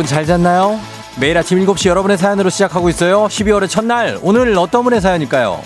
[0.00, 0.80] 여러분 잘 잤나요?
[1.20, 3.26] 매일 아침 7시 여러분의 사연으로 시작하고 있어요.
[3.26, 5.60] 12월의 첫날, 오늘 어떤 분의 사연일까요?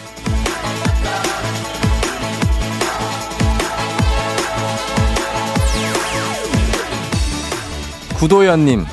[8.17, 8.85] 구도연님,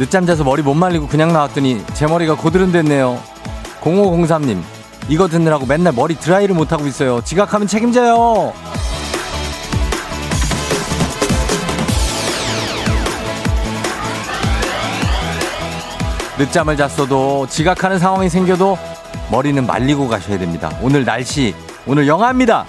[0.00, 3.20] 늦잠 자서 머리 못 말리고 그냥 나왔더니 제 머리가 고드름 됐네요.
[3.82, 4.60] 0503님,
[5.08, 7.20] 이거 듣느라고 맨날 머리 드라이를 못하고 있어요.
[7.22, 8.52] 지각하면 책임져요.
[16.38, 18.78] 늦잠을 잤어도 지각하는 상황이 생겨도
[19.30, 20.70] 머리는 말리고 가셔야 됩니다.
[20.80, 21.54] 오늘 날씨,
[21.86, 22.64] 오늘 영하입니다.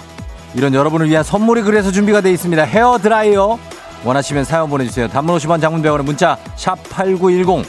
[0.54, 2.62] 이런 여러분을 위한 선물이 그래서 준비가 되어 있습니다.
[2.64, 3.58] 헤어 드라이어.
[4.04, 5.08] 원하시면 사연 보내주세요.
[5.08, 7.64] 단문 50원 장문 100원의 문자 샵 8910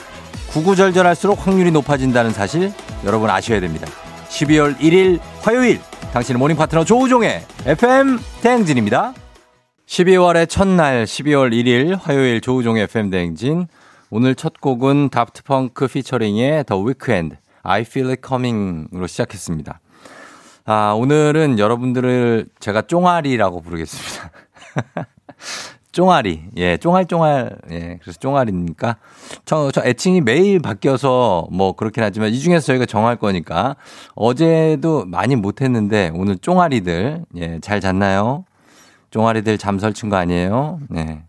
[0.51, 2.73] 구구절절할수록 확률이 높아진다는 사실
[3.05, 3.87] 여러분 아셔야 됩니다.
[4.29, 5.79] 12월 1일 화요일
[6.13, 9.13] 당신의 morning 파트너 조우종의 FM 대행진입니다.
[9.87, 13.67] 12월의 첫날 12월 1일 화요일 조우종의 FM 대행진
[14.13, 19.79] 오늘 첫 곡은 다프트펑크 피처링의 The Weeknd I Feel It Coming으로 시작했습니다.
[20.65, 24.31] 아, 오늘은 여러분들을 제가 쫑아리라고 부르겠습니다.
[25.93, 26.43] 쫑아리.
[26.57, 27.57] 예, 쫑알쫑알.
[27.71, 28.97] 예, 그래서 쫑아리니까.
[29.45, 33.77] 저, 저 애칭이 매일 바뀌어서 뭐 그렇긴 하지만 이 중에서 저희가 정할 거니까
[34.13, 38.43] 어제도 많이 못했는데 오늘 쫑아리들, 예, 잘 잤나요?
[39.11, 40.79] 쫑아리들 잠 설친 거 아니에요?
[40.89, 41.23] 네.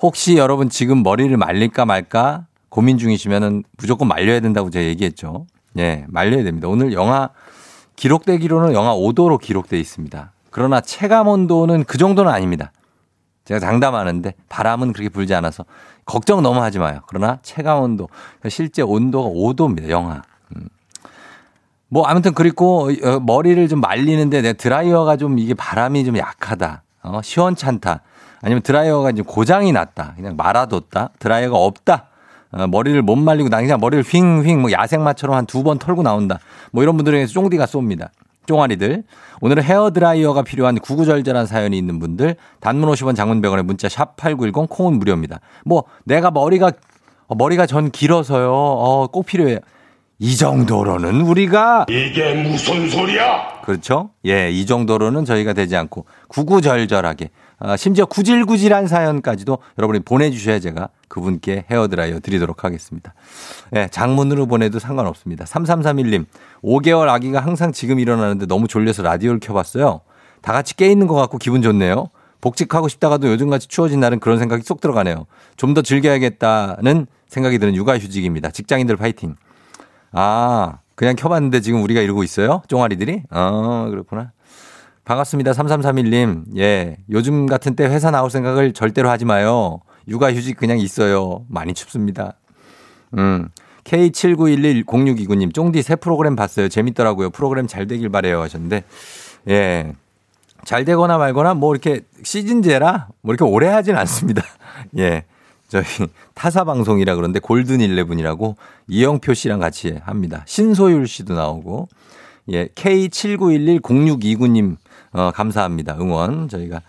[0.00, 5.46] 혹시 여러분 지금 머리를 말릴까 말까 고민 중이시면은 무조건 말려야 된다고 제가 얘기했죠.
[5.78, 6.68] 예, 말려야 됩니다.
[6.68, 7.30] 오늘 영하
[7.96, 10.32] 기록되기로는 영하 5도로 기록돼 있습니다.
[10.50, 12.72] 그러나 체감 온도는 그 정도는 아닙니다.
[13.44, 15.64] 제가 장담하는데 바람은 그렇게 불지 않아서
[16.04, 17.00] 걱정 너무 하지 마요.
[17.06, 18.08] 그러나 체감 온도
[18.48, 19.88] 실제 온도가 5도입니다.
[19.88, 20.22] 영하.
[20.56, 20.68] 음.
[21.88, 26.82] 뭐 아무튼 그리고 어, 머리를 좀 말리는데 내 드라이어가 좀 이게 바람이 좀 약하다.
[27.02, 28.02] 어, 시원찮다.
[28.42, 30.14] 아니면 드라이어가 이제 고장이 났다.
[30.16, 31.10] 그냥 말아뒀다.
[31.18, 32.06] 드라이어가 없다.
[32.52, 36.38] 어, 머리를 못 말리고 나 그냥 머리를 휙휙 뭐 야생마처럼 한 두 번 털고 나온다.
[36.72, 38.08] 뭐 이런 분들에게서 쫑디가 쏩니다.
[38.46, 39.02] 쫑아리들.
[39.40, 45.40] 오늘은 헤어드라이어가 필요한 구구절절한 사연이 있는 분들 단문 50원 장문병원에 문자 샵 8910 콩은 무료입니다.
[45.64, 46.70] 뭐 내가 머리가
[47.26, 48.52] 어, 머리가 전 길어서요.
[48.52, 49.58] 어, 꼭 필요해요.
[50.18, 53.60] 이 정도로는 우리가 이게 무슨 소리야?
[53.64, 54.10] 그렇죠?
[54.24, 57.28] 예, 이 정도로는 저희가 되지 않고 구구절절하게 아,
[57.78, 63.14] 심지어 구질구질한 사연까지도 여러분이 보내주셔야 제가 그분께 헤어드라이어 드리도록 하겠습니다.
[63.74, 65.44] 예, 장문으로 보내도 상관없습니다.
[65.46, 66.26] 3331님,
[66.62, 70.00] 5개월 아기가 항상 지금 일어나는데 너무 졸려서 라디오를 켜봤어요.
[70.42, 72.10] 다 같이 깨 있는 것 같고 기분 좋네요.
[72.42, 75.26] 복직하고 싶다가도 요즘같이 추워진 날은 그런 생각이 쏙 들어가네요.
[75.56, 78.50] 좀 더 즐겨야겠다는 생각이 드는 육아휴직입니다.
[78.50, 79.36] 직장인들 파이팅.
[80.12, 82.62] 아, 그냥 켜봤는데 지금 우리가 이러고 있어요?
[82.68, 83.22] 쫑아리들이?
[83.30, 84.32] 아, 그렇구나.
[85.06, 85.52] 반갑습니다.
[85.52, 86.58] 3331님.
[86.58, 86.98] 예.
[87.10, 89.78] 요즘 같은 때 회사 나올 생각을 절대로 하지 마요.
[90.08, 91.44] 육아휴직 그냥 있어요.
[91.48, 92.34] 많이 춥습니다.
[93.16, 93.48] 음.
[93.84, 96.68] K79110629님, 쫑디 새 프로그램 봤어요.
[96.68, 97.30] 재밌더라고요.
[97.30, 98.82] 프로그램 잘 되길 바래요 하셨는데,
[99.48, 99.92] 예.
[100.64, 104.42] 잘 되거나 말거나 뭐 이렇게 시즌제라 뭐 이렇게 오래 하진 않습니다.
[104.98, 105.22] 예.
[105.68, 105.84] 저희
[106.34, 108.56] 타사 방송이라 그런데 골든 일레븐이라고
[108.88, 110.42] 이영표 씨랑 같이 합니다.
[110.46, 111.88] 신소율 씨도 나오고,
[112.50, 112.66] 예.
[112.66, 114.78] K79110629님
[115.16, 115.96] 어, 감사합니다.
[115.98, 116.48] 응원.
[116.48, 116.82] 저희가,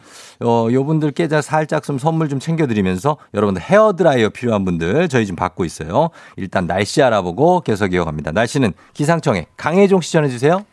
[0.43, 5.37] 어, 요 분들께 살짝 좀 선물 좀 챙겨드리면서 여러분들 헤어 드라이어 필요한 분들 저희 지금
[5.37, 6.09] 받고 있어요.
[6.35, 8.33] 일단 날씨 알아보고 계속 이어갑니다.
[8.33, 10.63] 날씨는 기상청에 강혜종 씨 전해 주세요.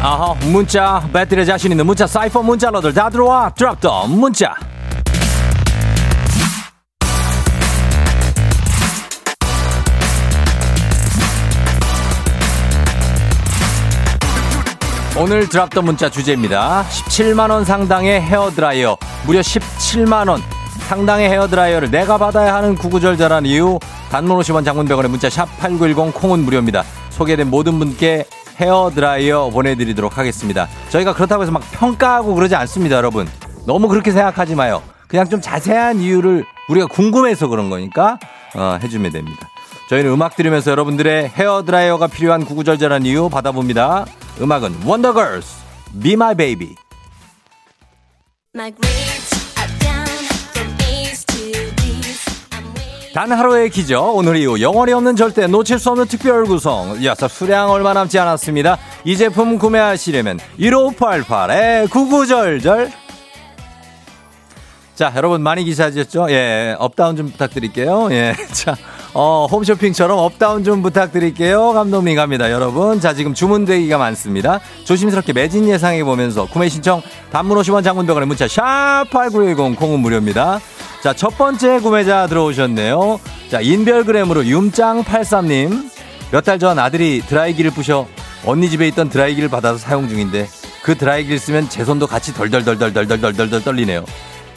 [0.00, 3.50] 아하, 문자, 배틀에 자신 있는 문자, 사이퍼 문자러들 다 들어와.
[3.50, 4.56] 드랍 더 문자.
[15.22, 16.84] 오늘 drop the 문자 주제입니다.
[16.88, 18.96] 17만원 상당의 헤어드라이어.
[19.24, 20.40] 무려 17만원
[20.88, 23.78] 상당의 헤어드라이어를 내가 받아야 하는 구구절절한 이유.
[24.10, 26.82] 단문 50원 장문 100원의 문자 샵 8910 콩은 무료입니다.
[27.10, 28.24] 소개된 모든 분께
[28.56, 30.66] 헤어드라이어 보내드리도록 하겠습니다.
[30.88, 33.28] 저희가 그렇다고 해서 막 평가하고 그러지 않습니다, 여러분.
[33.64, 34.82] 너무 그렇게 생각하지 마요.
[35.06, 38.18] 그냥 좀 자세한 이유를 우리가 궁금해서 그런 거니까
[38.56, 39.51] 어, 해주면 됩니다.
[39.92, 44.06] 저희는 음악 들으면서 여러분들의 헤어드라이어가 필요한 구구절절한 이유 받아봅니다.
[44.40, 45.54] 음악은 원더걸스
[46.02, 46.74] Be My Baby.
[53.12, 57.70] 단 하루의 기적 오늘 이후 영원히 없는 절대 놓칠 수 없는 특별 구성 이어서 수량
[57.70, 58.78] 얼마 남지 않았습니다.
[59.04, 62.90] 이 제품 구매하시려면 1588에 구구절절.
[64.94, 66.30] 자 여러분 많이 기대하셨죠?
[66.30, 68.08] 예 up down 좀 부탁드릴게요.
[68.12, 68.74] 예 자
[69.14, 71.72] 어, 홈쇼핑처럼 up down 좀 부탁드릴게요.
[71.74, 72.50] 감독님 갑니다.
[72.50, 72.98] 여러분.
[72.98, 74.60] 자, 지금 주문 대기가 많습니다.
[74.84, 80.60] 조심스럽게 매진 예상해 보면서 구매 신청 단문 50원 장문병원의 문자 샵8910 콩은 무료입니다.
[81.02, 83.20] 자, 첫 번째 구매자 들어오셨네요.
[83.50, 85.90] 자, 인별그램으로 윤짱83님.
[86.30, 88.06] 몇 달 전 아들이 드라이기를 부셔
[88.46, 90.48] 언니 집에 있던 드라이기를 받아서 사용 중인데
[90.82, 94.06] 그 드라이기를 쓰면 제 손도 같이 덜덜덜덜덜덜덜덜 떨리네요.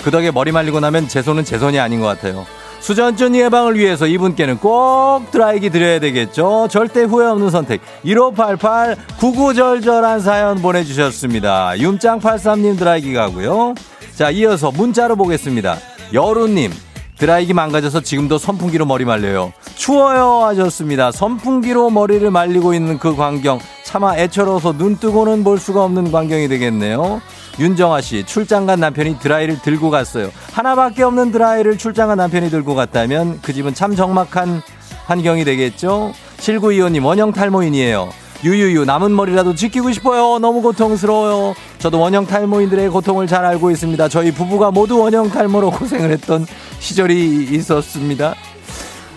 [0.01, 2.45] 그 덕에 머리 말리고 나면 제 손은 제 손이 아닌 것 같아요.
[2.85, 6.67] 수전증 예방을 위해서 이분께는 꼭 드라이기 드려야 되겠죠.
[6.69, 7.81] 절대 후회 없는 선택.
[8.03, 11.71] 1588 구구절절한 사연 보내주셨습니다.
[11.77, 13.73] 윤짱83님 드라이기 가고요.
[14.13, 15.79] 자, 이어서 문자로 보겠습니다.
[16.13, 16.71] 여루님.
[17.17, 19.51] 드라이기 망가져서 지금도 선풍기로 머리 말려요.
[19.73, 21.11] 추워요 하셨습니다.
[21.11, 27.19] 선풍기로 머리를 말리고 있는 그 광경 차마 애처로워서 눈 뜨고는 볼 수가 없는 광경이 되겠네요.
[27.59, 30.31] 윤정아 씨 출장 간 남편이 드라이를 들고 갔어요.
[30.51, 34.61] 하나밖에 없는 드라이를 출장 간 남편이 들고 갔다면 그 집은 참 적막한
[35.05, 36.13] 환경이 되겠죠.
[36.37, 38.09] 7925님 원형 탈모인이에요.
[38.43, 40.39] 유유유 남은 머리라도 지키고 싶어요.
[40.39, 41.55] 너무 고통스러워요.
[41.79, 44.07] 저도 원형 탈모인들의 고통을 잘 알고 있습니다.
[44.09, 46.45] 저희 부부가 모두 원형 탈모로 고생을 했던
[46.79, 48.35] 시절이 있었습니다.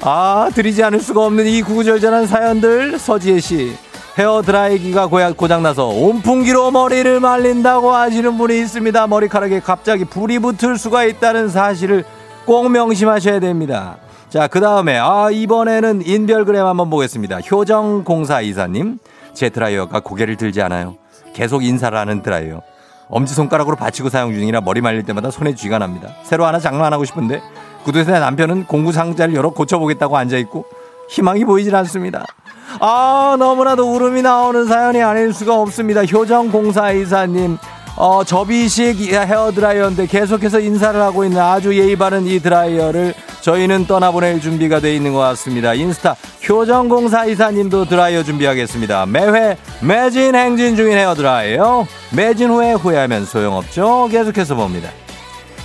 [0.01, 3.77] 아 드리지 않을 수가 없는 이 구구절절한 사연들 서지혜 씨
[4.19, 9.07] 헤어 드라이기가 고장나서 온풍기로 머리를 말린다고 하시는 분이 있습니다.
[9.07, 12.05] 머리카락에 갑자기 불이 붙을 수가 있다는 사실을
[12.45, 13.99] 꼭 명심하셔야 됩니다.
[14.29, 17.39] 자, 그 다음에, 아, 이번에는 인별그램 한번 보겠습니다.
[17.39, 18.99] 효정공사 이사님,
[19.35, 20.97] 제 드라이어가 고개를 들지 않아요.
[21.33, 22.61] 계속 인사를 하는 드라이어.
[23.09, 26.09] 엄지손가락으로 받치고 사용 중이라 머리 말릴 때마다 손에 쥐가 납니다.
[26.25, 27.41] 새로 하나 장만하고 싶은데,
[27.85, 30.65] 구두쇠 남편은 공구 상자를 열어 고쳐보겠다고 앉아있고,
[31.09, 32.25] 희망이 보이질 않습니다.
[32.81, 36.05] 아, 너무나도 울음이 나오는 사연이 아닐 수가 없습니다.
[36.05, 37.59] 효정공사 이사님.
[37.97, 44.41] 어, 접이식 헤어 드라이어인데 계속해서 인사를 하고 있는 아주 예의 바른 이 드라이어를 저희는 떠나보낼
[44.41, 45.75] 준비가 돼 있는 것 같습니다.
[45.75, 46.15] 인스타
[46.49, 49.07] 효정공사 이사님도 드라이어 준비하겠습니다.
[49.07, 51.87] 매회 매진 행진 중인 헤어 드라이어.
[52.13, 54.09] 매진 후에 후회하면 소용없죠.
[54.13, 54.91] 계속해서 봅니다.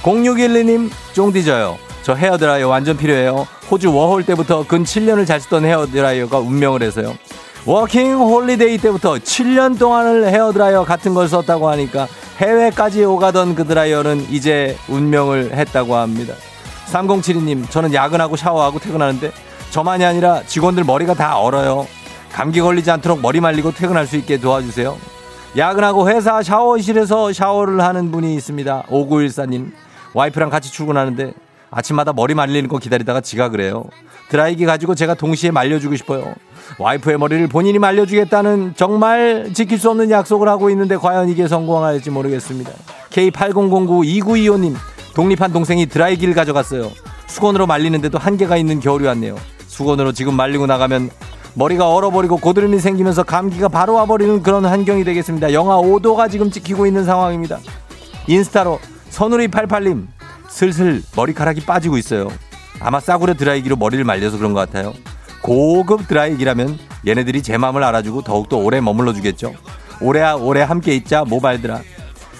[0.02, 1.78] 0612님 쫑디져요.
[2.04, 3.48] 저 헤어드라이어 완전 필요해요.
[3.72, 7.16] 호주 워홀 때부터 근 7년을 잘 쓰던 헤어드라이어가 운명을 해서요.
[7.66, 12.08] 워킹 홀리데이 때부터 7년 동안을 헤어드라이어 같은 걸 썼다고 하니까
[12.40, 16.34] 해외까지 오가던 그 드라이어는 이제 운명을 했다고 합니다.
[16.88, 19.32] 3072님, 저는 야근하고 샤워하고 퇴근하는데
[19.70, 21.88] 저만이 아니라 직원들 머리가 다 얼어요.
[22.34, 24.98] 감기 걸리지 않도록 머리 말리고 퇴근할 수 있게 도와주세요.
[25.56, 28.84] 야근하고 회사 샤워실에서 샤워를 하는 분이 있습니다.
[28.90, 29.72] 5914님,
[30.14, 31.34] 와이프랑 같이 출근하는데
[31.76, 33.86] 아침마다 머리 말리는 거 기다리다가 지각을 해요.
[34.30, 36.34] 드라이기 가지고 제가 동시에 말려주고 싶어요.
[36.78, 42.72] 와이프의 머리를 본인이 말려주겠다는 정말 지킬 수 없는 약속을 하고 있는데 과연 이게 성공할지 모르겠습니다.
[43.10, 44.76] K80092925님
[45.16, 46.92] 독립한 동생이 드라이기를 가져갔어요.
[47.28, 49.36] 수건으로 말리는데도 한계가 있는 겨울이 왔네요.
[49.68, 51.10] 수건으로 지금 말리고 나가면
[51.56, 55.54] 머리가 얼어버리고 고드름이 생기면서 감기가 바로 와버리는 그런 환경이 되겠습니다.
[55.54, 57.60] 영하 5도가 지금 찍히고 있는 상황입니다.
[58.28, 58.80] 인스타로
[59.10, 60.08] 선우리 88님
[60.54, 62.28] 슬슬 머리카락이 빠지고 있어요.
[62.80, 64.94] 아마 싸구려 드라이기로 머리를 말려서 그런 것 같아요.
[65.42, 69.54] 고급 드라이기라면 얘네들이 제 마음을 알아주고 더욱더 오래 머물러 주겠죠.
[70.00, 71.82] 오래 오래 함께 있자 모발들아.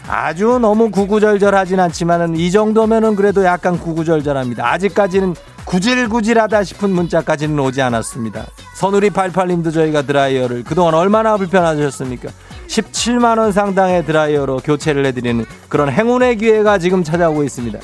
[0.08, 4.72] 아주 너무 구구절절하진 않지만은 이 정도면은 그래도 약간 구구절절합니다.
[4.74, 5.34] 아직까지는
[5.66, 8.46] 구질구질하다 싶은 문자까지는 오지 않았습니다.
[8.76, 12.30] 선우리 88님도 저희가 드라이어를 그동안 얼마나 불편하셨습니까?
[12.68, 17.80] 17만원 상당의 드라이어로 교체를 해드리는 그런 행운의 기회가 지금 찾아오고 있습니다.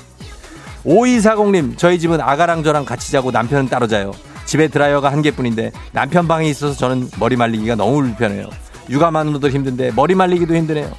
[0.85, 4.11] 5240님, 저희 집은 아가랑 저랑 같이 자고 남편은 따로 자요.
[4.45, 8.49] 집에 드라이어가 한 개뿐인데 남편 방에 있어서 저는 머리 말리기가 너무 불편해요.
[8.89, 10.89] 육아만으로도 힘든데 머리 말리기도 힘드네요.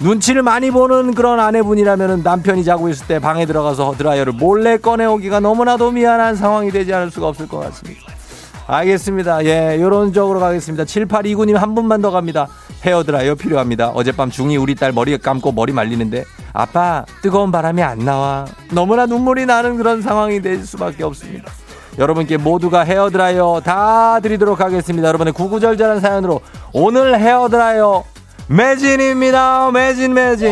[0.00, 5.90] 눈치를 많이 보는 그런 아내분이라면 남편이 자고 있을 때 방에 들어가서 드라이어를 몰래 꺼내오기가 너무나도
[5.92, 8.00] 미안한 상황이 되지 않을 수가 없을 것 같습니다.
[8.66, 9.44] 알겠습니다.
[9.46, 10.84] 예, 요런 쪽으로 가겠습니다.
[10.84, 12.48] 7829님 한 분만 더 갑니다.
[12.84, 13.88] 헤어 드라이어 필요합니다.
[13.88, 16.24] 어젯밤 중이 우리 딸 머리 감고 머리 말리는데
[16.58, 18.44] 아빠 뜨거운 바람이 안 나와.
[18.72, 21.52] 너무나 눈물이 나는 그런 상황이 될 수밖에 없습니다.
[21.98, 25.06] 여러분께 모두가 헤어드라이어 다 드리도록 하겠습니다.
[25.06, 26.40] 여러분의 구구절절한 사연으로
[26.72, 28.02] 오늘 헤어드라이어
[28.48, 29.70] 매진입니다.
[29.70, 30.48] 매진 매진.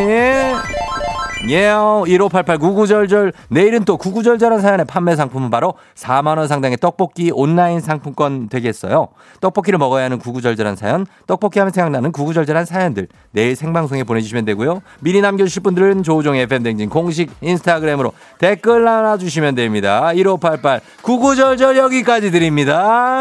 [1.49, 3.33] 예, y 1588 구구절절.
[3.49, 9.09] 내일은 또 구구절절한 사연의 판매 상품은 바로 4만원 상당의 떡볶이 온라인 상품권 되겠어요.
[9.40, 13.09] 떡볶이를 먹어야 하는 구구절절한 사연, 떡볶이 하면 생각나는 구구절절한 사연들.
[13.33, 14.81] 내일 생방송에 보내주시면 되고요.
[15.00, 20.12] 미리 남겨주실 분들은 조우종 FM댕진 공식 인스타그램으로 댓글 나눠주시면 됩니다.
[20.14, 23.21] 1588 구구절절 여기까지 드립니다.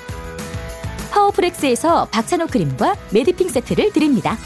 [1.11, 4.37] 파워프렉스에서 박찬호 크림과 메디핑 세트를 드립니다.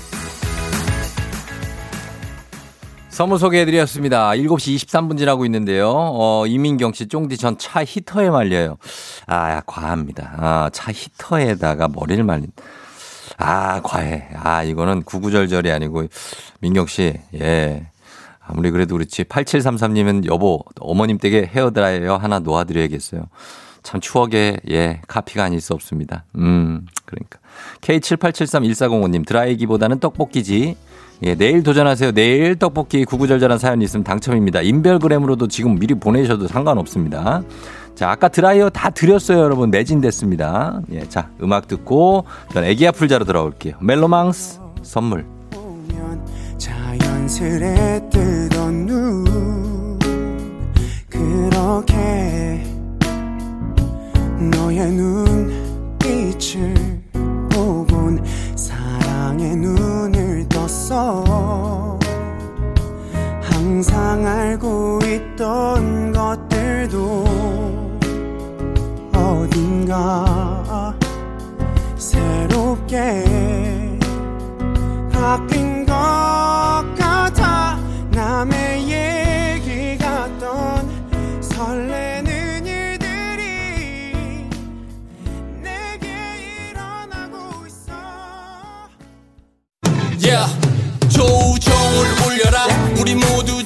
[3.10, 4.31] 선물 소개해드렸습니다.
[4.31, 5.89] 7시 23분 지나고 있는데요.
[5.95, 8.77] 어, 이민경 씨, 쫑디 전 차 히터에 말려요.
[9.25, 10.34] 아, 과합니다.
[10.38, 12.51] 아, 차 히터에다가 머리를 말린.
[13.38, 14.27] 아, 과해.
[14.36, 16.07] 아, 이거는 구구절절이 아니고,
[16.60, 17.88] 민경 씨, 예.
[18.45, 19.24] 아무리 그래도 그렇지.
[19.24, 23.24] 8733님은 여보, 어머님 댁에 헤어드라이어 하나 놓아드려야겠어요.
[23.86, 26.25] 참 추억에, 예, 카피가 아닐 수 없습니다.
[26.38, 27.39] 음, 그러니까.
[27.82, 30.75] K78731405님, 드라이기보다는 떡볶이지.
[31.24, 32.12] 예, 내일 도전하세요.
[32.12, 34.62] 내일 떡볶이 구구절절한 사연 있으면 당첨입니다.
[34.62, 37.44] 인별그램으로도 지금 미리 보내셔도 상관없습니다.
[37.94, 39.70] 자, 아까 드라이어 다 드렸어요, 여러분.
[39.70, 40.82] 매진됐습니다.
[40.92, 43.75] 예, 자, 음악 듣고 전 애기 아플자로 돌아올게요.
[43.82, 45.25] 멜로망스 선물.
[46.58, 50.00] 자연스레 뜨던 눈
[51.08, 52.64] 그렇게
[54.39, 56.74] 너의 눈빛을
[57.50, 58.24] 보곤
[58.56, 62.00] 사랑의 눈을 떴어.
[63.42, 67.25] 항상 알고 있던 것들도
[69.13, 70.94] 어딘가
[71.98, 73.24] 새롭게
[75.12, 75.75] 바뀐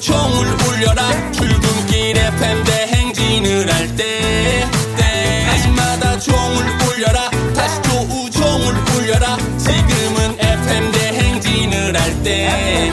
[0.00, 1.30] 종을 울려라.
[1.32, 4.66] 출근길 FM 대행진을 할때
[4.96, 7.30] 때마다 종을 울려라.
[7.54, 9.36] 다시 조우 종을 울려라.
[9.58, 12.92] 지금은 FM 대행진을 할때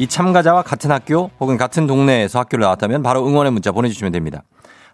[0.00, 4.44] 이 참가자와 같은 학교 혹은 같은 동네에서 학교를 나왔다면 바로 응원의 문자 보내주시면 됩니다.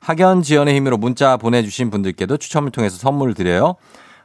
[0.01, 3.77] 학연 지원의 힘으로 문자 보내주신 분들께도 추첨을 통해서 선물을 드려요.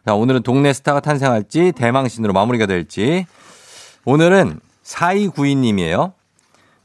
[0.07, 3.27] 자, 오늘은 동네 스타가 탄생할지 대망신으로 마무리가 될지
[4.05, 6.13] 오늘은 4292님이에요.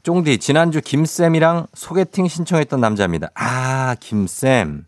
[0.03, 3.29] 쫑디, 지난주 김쌤이랑 소개팅 신청했던 남자입니다.
[3.33, 4.85] 아, 김쌤.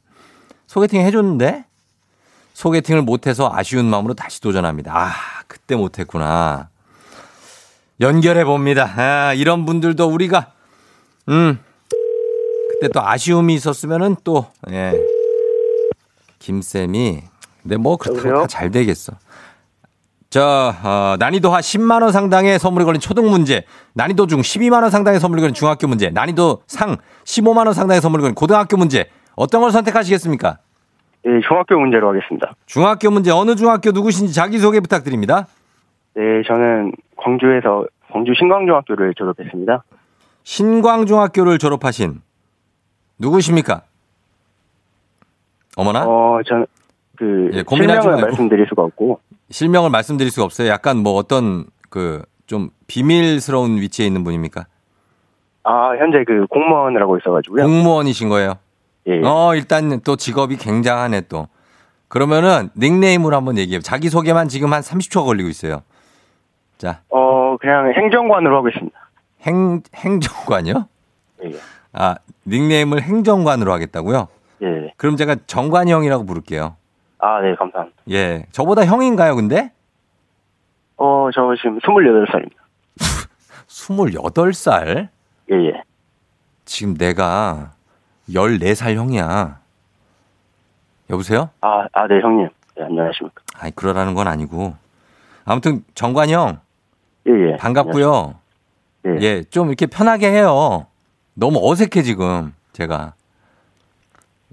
[0.68, 1.66] 소개팅 해줬는데?
[2.54, 4.96] 소개팅을 못해서 아쉬운 마음으로 다시 도전합니다.
[4.96, 5.12] 아,
[5.48, 6.70] 그때 못했구나.
[8.02, 8.90] 연결해 봅니다.
[8.96, 10.52] 아, 이런 분들도 우리가,
[11.28, 11.60] 음,
[12.72, 14.94] 그때 또 아쉬움이 있었으면은 또, 예.
[16.40, 17.24] 김쌤이,
[17.62, 19.14] 근데 뭐, 그렇다고 잘 되겠어.
[20.30, 23.64] 자, 어, 난이도 하 10만 원 상당의 선물이 걸린 초등 문제,
[23.94, 28.22] 난이도 중 12만 원 상당의 선물이 걸린 중학교 문제, 난이도 상 15만 원 상당의 선물이
[28.22, 29.10] 걸린 고등학교 문제.
[29.36, 30.60] 어떤 걸 선택하시겠습니까?
[31.26, 32.54] 예, 중학교 문제로 하겠습니다.
[32.66, 35.48] 중학교 문제 어느 중학교 누구신지 자기 소개 부탁드립니다.
[36.14, 39.84] 네, 저는 광주에서 광주 신광중학교를 졸업했습니다.
[40.44, 42.22] 신광중학교를 졸업하신
[43.20, 43.84] 누구십니까?
[45.76, 46.06] 어머나?
[46.08, 46.66] 어, 저는
[47.18, 48.22] 그 예, 실명을 말고.
[48.22, 50.68] 말씀드릴 수가 없고 실명을 말씀드릴 수가 없어요.
[50.70, 54.66] 약간 뭐 어떤 그 좀 비밀스러운 위치에 있는 분입니까?
[55.66, 57.64] 아, 현재 그 공무원을 하고 있어 가지고요.
[57.64, 58.56] 공무원이신 거예요.
[59.06, 59.22] 예.
[59.24, 61.48] 어, 일단 또 직업이 굉장하네 또.
[62.08, 63.82] 그러면은 닉네임으로 한번 얘기해요.
[63.82, 65.84] 자기 소개만 지금 한 30초 걸리고 있어요.
[66.80, 68.98] 자, 어, 그냥 행정관으로 하고 있습니다.
[69.42, 70.88] 행 행정관이요?
[71.44, 71.52] 예.
[71.92, 72.16] 아,
[72.48, 74.28] 닉네임을 행정관으로 하겠다고요?
[74.64, 74.94] 예.
[74.96, 76.78] 그럼 제가 정관이 형이라고 부를게요.
[77.20, 78.02] 아, 네, 감사합니다.
[78.12, 78.46] 예.
[78.52, 79.72] 저보다 형인가요, 근데?
[80.96, 82.56] 어, 저 지금 28살입니다.
[83.68, 85.10] 28살?
[85.52, 85.84] 예, 예.
[86.64, 87.74] 지금 내가
[88.30, 89.60] 14살 형이야.
[91.10, 91.50] 여보세요?
[91.60, 92.48] 아, 아, 네, 형님.
[92.78, 93.42] 네, 안녕하십니까.
[93.58, 94.76] 아이, 그러라는 건 아니고.
[95.44, 96.60] 아무튼 정관이 형,
[97.28, 97.58] 예, 예.
[97.58, 98.36] 반갑고요.
[99.08, 99.18] 예.
[99.22, 100.86] 예, 좀 이렇게 편하게 해요.
[101.34, 102.54] 너무 어색해, 지금.
[102.74, 103.14] 제가.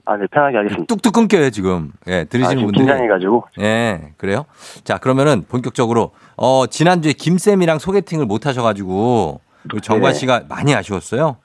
[0.05, 0.87] 아, 네, 편하게 하겠습니다.
[0.87, 1.93] 뚝뚝 끊겨요, 지금.
[2.07, 2.85] 예, 아, 들으시는 지금 분들이.
[2.85, 3.45] 긴장해가지고.
[3.61, 4.45] 예, 그래요?
[4.85, 9.41] 자, 그러면은 본격적으로, 어, 지난 주에 김 쌤이랑 소개팅을 못 하셔가지고,
[9.83, 10.19] 정관 네.
[10.19, 11.39] 씨가 많이 아쉬웠어요?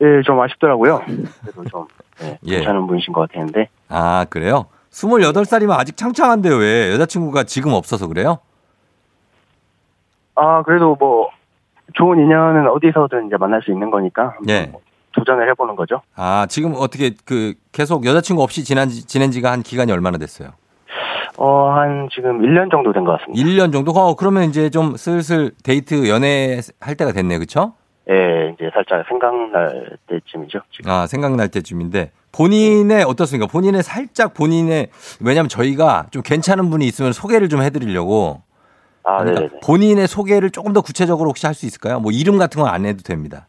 [0.00, 1.02] 예, 좀 아쉽더라고요.
[1.40, 1.86] 그래도 좀,
[2.22, 2.56] 예, 예.
[2.58, 3.68] 괜찮은 분이신 것 같았는데.
[3.88, 4.66] 아, 그래요?
[4.92, 6.92] 28살이면 아직 창창한데요, 왜?
[6.92, 8.38] 여자친구가 지금 없어서 그래요?
[10.40, 11.28] 아, 그래도 뭐,
[11.94, 14.34] 좋은 인연은 어디서든 이제 만날 수 있는 거니까.
[14.48, 14.66] 예.
[14.66, 14.80] 뭐
[15.12, 16.00] 도전을 해보는 거죠.
[16.14, 20.50] 아, 지금 어떻게 그 계속 여자친구 없이 지난, 지- 지낸 지가 한 기간이 얼마나 됐어요?
[21.38, 23.42] 어, 한 지금 1년 정도 된 것 같습니다.
[23.42, 23.92] 1년 정도?
[23.92, 27.72] 어, 그러면 이제 좀 슬슬 데이트 연애할 때가 됐네, 그쵸?
[28.10, 30.60] 예, 이제 살짝 생각날 때쯤이죠.
[30.72, 30.90] 지금.
[30.90, 33.50] 아, 생각날 때쯤인데 본인의 어떻습니까?
[33.50, 34.88] 본인의 살짝 본인의
[35.20, 38.42] 왜냐면 저희가 좀 괜찮은 분이 있으면 소개를 좀 해드리려고
[39.08, 39.56] 아, 그러니까.
[39.64, 41.98] 본인의 소개를 조금 더 구체적으로 혹시 할 수 있을까요?
[42.00, 43.46] 뭐 이름 같은 건 안 해도 됩니다.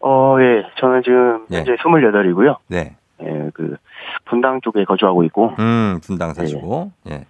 [0.00, 1.58] 어, 예, 저는 지금 예.
[1.58, 2.56] 현재 28이고요.
[2.68, 2.96] 네.
[3.22, 3.76] 예, 그,
[4.24, 7.26] 분당 쪽에 거주하고 있고, 음, 분당 사시고 예.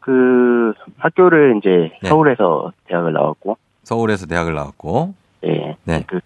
[0.00, 2.08] 그, 학교를 이제 네.
[2.08, 5.12] 서울에서 대학을 나왔고, 서울에서 대학을 나왔고
[5.44, 6.04] 예, 네.
[6.06, 6.20] 그,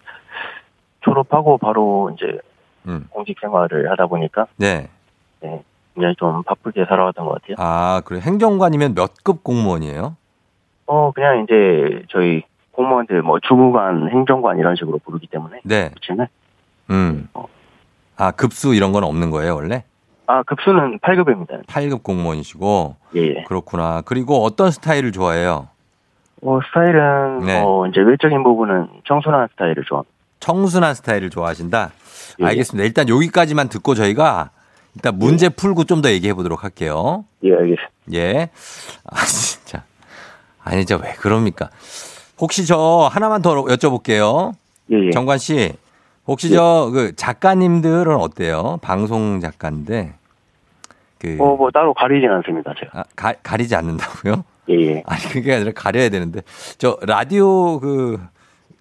[1.01, 2.39] 졸업하고 바로 이제
[2.87, 3.05] 음.
[3.09, 4.87] 공직 생활을 하다 보니까, 네.
[5.43, 5.61] 예,
[5.95, 7.55] 굉장히 좀 바쁘게 살아왔던 것 같아요.
[7.59, 10.15] 아, 그래 행정관이면 몇 급 공무원이에요?
[10.91, 15.91] 어, 그냥 이제 저희 공무원들 뭐 주무관, 행정관 이런 식으로 부르기 때문에, 네.
[15.91, 16.27] 붙이면,
[16.89, 17.27] 음.
[18.17, 19.83] 아, 급수 이런 건 없는 거예요, 원래?
[20.25, 21.63] 아, 급수는 8급입니다.
[21.67, 23.43] 8급 공무원이시고 예, 예.
[23.47, 24.01] 그렇구나.
[24.03, 25.67] 그리고 어떤 스타일을 좋아해요?
[26.41, 27.61] 어, 스타일은, 네.
[27.63, 30.11] 어, 이제 외적인 부분은 청순한 스타일을 좋아합니다.
[30.39, 31.91] 청순한 스타일을 좋아하신다?
[32.41, 32.45] 예.
[32.45, 32.85] 알겠습니다.
[32.85, 34.49] 일단 여기까지만 듣고 저희가
[34.95, 37.25] 일단 문제 풀고 좀 더 얘기해 보도록 할게요.
[37.43, 37.89] 예, 알겠습니다.
[38.13, 38.49] 예.
[39.05, 39.83] 아, 진짜.
[40.69, 41.69] 아니, 진짜 왜 그럽니까?
[42.39, 44.53] 혹시 저 하나만 더 여쭤볼게요.
[44.91, 45.11] 예, 예.
[45.11, 45.73] 정관 씨.
[46.27, 48.77] 혹시 저그 작가님들은 어때요?
[48.81, 50.13] 방송 작가인데.
[51.17, 52.99] 그 어, 뭐 따로 가리진 않습니다, 제가.
[52.99, 54.43] 아, 가, 가리지 않는다고요?
[54.69, 55.03] 예, 예.
[55.07, 56.41] 아니 그게 아니라 가려야 되는데
[56.77, 58.19] 저 라디오 그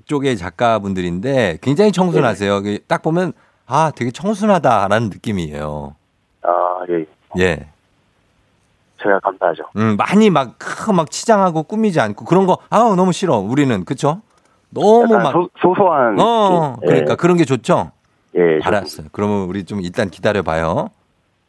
[0.04, 2.62] 쪽의 작가분들인데 굉장히 청순하세요.
[2.62, 3.32] 그딱 보면
[3.66, 5.96] 아 되게 청순하다라는 느낌이에요.
[6.42, 6.48] 아,
[6.90, 7.06] 예.
[7.42, 7.66] 예.
[9.02, 9.64] 제가 감사하죠.
[9.76, 13.36] 음, 많이 막, 크, 막 치장하고 꾸미지 않고 그런 거, 아우, 너무 싫어.
[13.38, 13.84] 우리는.
[13.84, 14.20] 그쵸?
[14.70, 16.18] 너무 막, 소, 소소한.
[16.20, 17.92] 어, 예, 그러니까 그런 게 좋죠?
[18.36, 18.58] 예, 예.
[18.62, 19.06] 알았어요.
[19.12, 20.90] 그러면 우리 좀 일단 기다려봐요.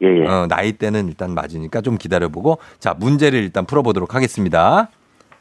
[0.02, 0.26] 예, 예.
[0.26, 2.58] 어, 나이 때는 일단 맞으니까 좀 기다려보고.
[2.78, 4.88] 자, 문제를 일단 풀어보도록 하겠습니다.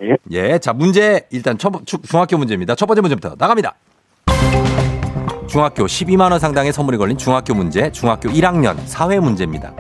[0.02, 0.15] 예.
[0.32, 0.60] 예.
[0.60, 2.76] 자, 문제, 일단 첫, 주- 중학교 문제입니다.
[2.76, 3.76] 첫 번째 문제부터 나갑니다.
[5.48, 9.74] 중학교 12만 원 상당의 선물이 걸린 중학교 문제, 중학교 1학년 사회 문제입니다.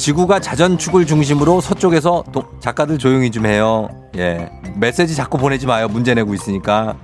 [0.00, 3.90] 지구가 자전축을 중심으로 서쪽에서 도, 작가들 조용히 좀 해요.
[4.16, 4.48] 예.
[4.76, 5.88] 메시지 자꾸 보내지 마요.
[5.88, 6.96] 문제 내고 있으니까.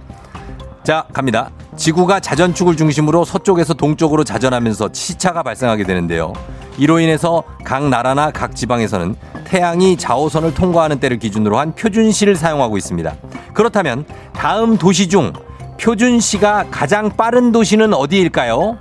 [0.83, 1.51] 자, 갑니다.
[1.77, 6.33] 지구가 자전축을 중심으로 서쪽에서 동쪽으로 자전하면서 시차가 발생하게 되는데요.
[6.79, 13.15] 이로 인해서 각 나라나 각 지방에서는 태양이 자오선을 통과하는 때를 기준으로 한 표준시를 사용하고 있습니다.
[13.53, 15.35] 그렇다면 다음 도시 중
[15.79, 18.79] 표준시가 가장 빠른 도시는 어디일까요?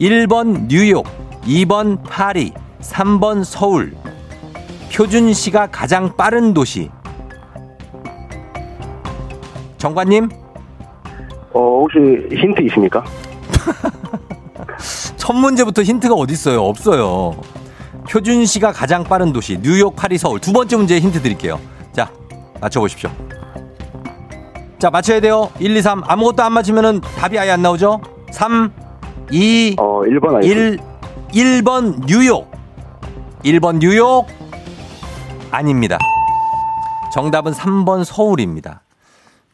[0.00, 1.04] 1번 뉴욕,
[1.42, 3.94] 2번 파리, 3번 서울.
[4.92, 6.90] 표준 시가 가장 빠른 도시.
[9.78, 10.28] 정관님?
[11.52, 11.98] 어, 혹시
[12.34, 13.04] 힌트 있습니까?
[15.16, 16.62] 첫 문제부터 힌트가 어딨어요?
[16.62, 17.36] 없어요.
[18.08, 20.38] 표준 시가 가장 빠른 도시, 뉴욕, 파리, 서울.
[20.40, 21.58] 두 번째 문제 힌트 드릴게요.
[21.92, 22.10] 자,
[22.60, 23.10] 맞춰보십시오.
[24.78, 25.50] 자, 맞춰야 돼요.
[25.58, 26.02] 1, 2, 3.
[26.06, 28.00] 아무것도 안 맞으면 답이 아예 안 나오죠?
[28.30, 28.70] 3,
[29.30, 30.78] 2, 어, 1번 아니고 1,
[31.32, 32.50] 1번 뉴욕.
[33.46, 34.26] 1번 뉴욕.
[35.52, 35.98] 아닙니다.
[37.12, 38.80] 정답은 3번 서울입니다.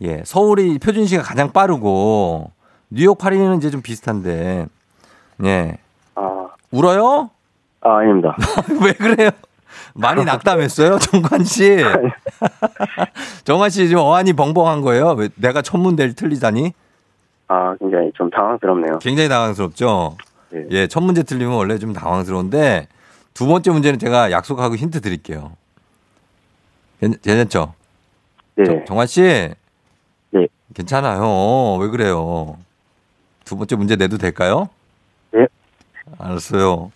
[0.01, 2.51] 예, 서울이 표준 시가 가장 빠르고,
[2.89, 4.67] 뉴욕, 파리는 이제 좀 비슷한데,
[5.45, 5.77] 예.
[6.15, 7.29] 아, 울어요?
[7.83, 8.35] 아, 아닙니다.
[8.83, 9.29] 왜 그래요?
[9.93, 11.77] 많이 낙담했어요, 정관 씨?
[13.45, 15.11] 정관 씨 지금 어안이 벙벙한 거예요?
[15.11, 16.73] 왜 내가 첫 문제를 틀리다니?
[17.49, 19.01] 아, 굉장히 좀 당황스럽네요.
[19.01, 20.17] 굉장히 당황스럽죠?
[20.49, 20.65] 네.
[20.71, 22.89] 예, 첫 문제 틀리면 원래 좀 당황스러운데,
[23.35, 25.53] 두 번째 문제는 제가 약속하고 힌트 드릴게요.
[27.01, 27.75] 괜- 괜찮죠?
[28.57, 28.65] 네.
[28.65, 29.21] 정- 정관 씨?
[30.31, 30.47] 네.
[30.75, 31.77] 괜찮아요.
[31.77, 32.59] 왜 그래요?
[33.45, 34.69] 두 번째 문제 내도 될까요?
[35.33, 35.47] 네.
[36.19, 36.93] 알았어요.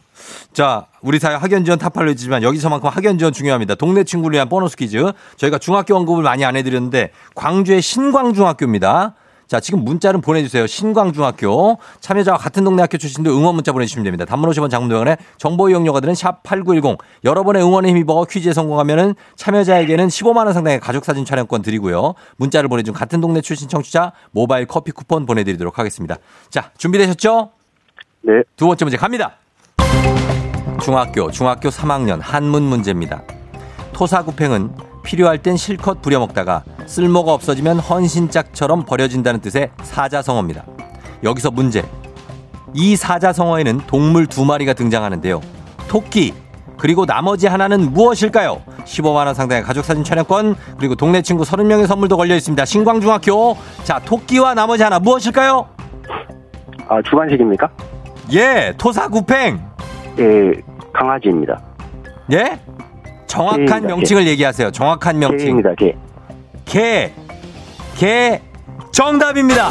[0.52, 3.74] 자, 우리 사회 학연 지원 타파를 해주지만 여기서만큼 학연 지원 중요합니다.
[3.74, 5.12] 동네 친구를 위한 보너스 퀴즈.
[5.36, 9.14] 저희가 중학교 언급을 많이 안 해드렸는데 광주의 신광중학교입니다.
[9.46, 10.66] 자, 지금 문자는 보내주세요.
[10.66, 11.78] 신광중학교.
[12.00, 14.24] 참여자와 같은 동네 학교 출신도 응원 문자 보내주시면 됩니다.
[14.24, 16.98] 단문 50원 장문병원에 정보 이용료가 드는 샵8910.
[17.24, 22.14] 여러분의 응원에 힘입어 퀴즈에 성공하면은 참여자에게는 15만원 상당의 가족사진 촬영권 드리고요.
[22.36, 26.16] 문자를 보내준 같은 동네 출신 청취자 모바일 커피 쿠폰 보내드리도록 하겠습니다.
[26.50, 27.50] 자, 준비되셨죠?
[28.22, 28.42] 네.
[28.56, 29.36] 두 번째 문제 갑니다.
[30.82, 33.22] 중학교, 중학교 3학년 한문 문제입니다.
[33.92, 40.64] 토사구팽은 필요할 땐 실컷 부려먹다가 쓸모가 없어지면 헌신짝처럼 버려진다는 뜻의 사자성어입니다.
[41.22, 41.84] 여기서 문제.
[42.74, 45.40] 이 사자성어에는 동물 두 마리가 등장하는데요.
[45.88, 46.34] 토끼,
[46.76, 48.60] 그리고 나머지 하나는 무엇일까요?
[48.84, 52.64] 15만원 상당의 가족사진 촬영권, 그리고 동네 친구 30명의 선물도 걸려 있습니다.
[52.64, 53.56] 신광중학교.
[53.84, 55.68] 자, 토끼와 나머지 하나 무엇일까요?
[56.88, 57.68] 아, 주관식입니까?
[58.32, 59.60] 예, 토사구팽.
[60.18, 60.52] 예,
[60.92, 61.60] 강아지입니다.
[62.32, 62.58] 예?
[63.26, 64.70] 정확한 개입니다, 명칭을 얘기하세요.
[64.70, 65.38] 정확한 명칭.
[65.38, 65.94] 개입니다, 개.
[66.64, 67.12] 개.
[67.96, 68.40] 개.
[68.92, 69.68] 정답입니다.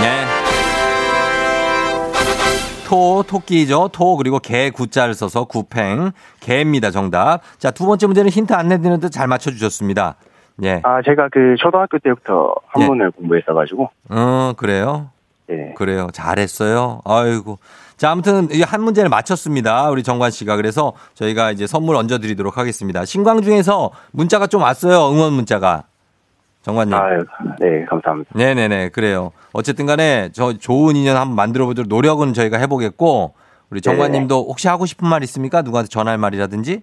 [0.00, 0.24] 네.
[2.86, 3.88] 토, 토끼죠.
[3.92, 6.12] 토, 그리고 개 구자를 써서 구팽.
[6.40, 6.90] 개입니다.
[6.90, 7.40] 정답.
[7.58, 10.16] 자, 두 번째 문제는 힌트 안 내드는데 잘 맞춰주셨습니다.
[10.62, 10.80] 예.
[10.84, 12.82] 아, 제가 그 초등학교 때부터 예.
[12.82, 15.10] 한문을 공부했어가지고, 어, 그래요?
[15.48, 15.74] 네.
[15.76, 16.08] 그래요.
[16.12, 17.00] 잘했어요.
[17.04, 17.58] 아이고.
[18.04, 19.88] 자, 아무튼 이한 문제를 맞췄습니다.
[19.88, 20.56] 우리 정관 씨가.
[20.56, 23.06] 그래서 저희가 이제 선물 얹어 드리도록 하겠습니다.
[23.06, 25.10] 신광 중에서 문자가 좀 왔어요.
[25.10, 25.84] 응원 문자가.
[26.60, 26.92] 정관님.
[26.92, 27.24] 아유,
[27.58, 28.30] 네, 감사합니다.
[28.34, 28.90] 네네네.
[28.90, 29.32] 그래요.
[29.54, 33.32] 어쨌든 간에 저 좋은 인연 한번 만들어 보도록 노력은 저희가 해보겠고
[33.70, 35.62] 우리 정관님도 혹시 하고 싶은 말 있습니까?
[35.62, 36.82] 누구한테 전할 말이라든지?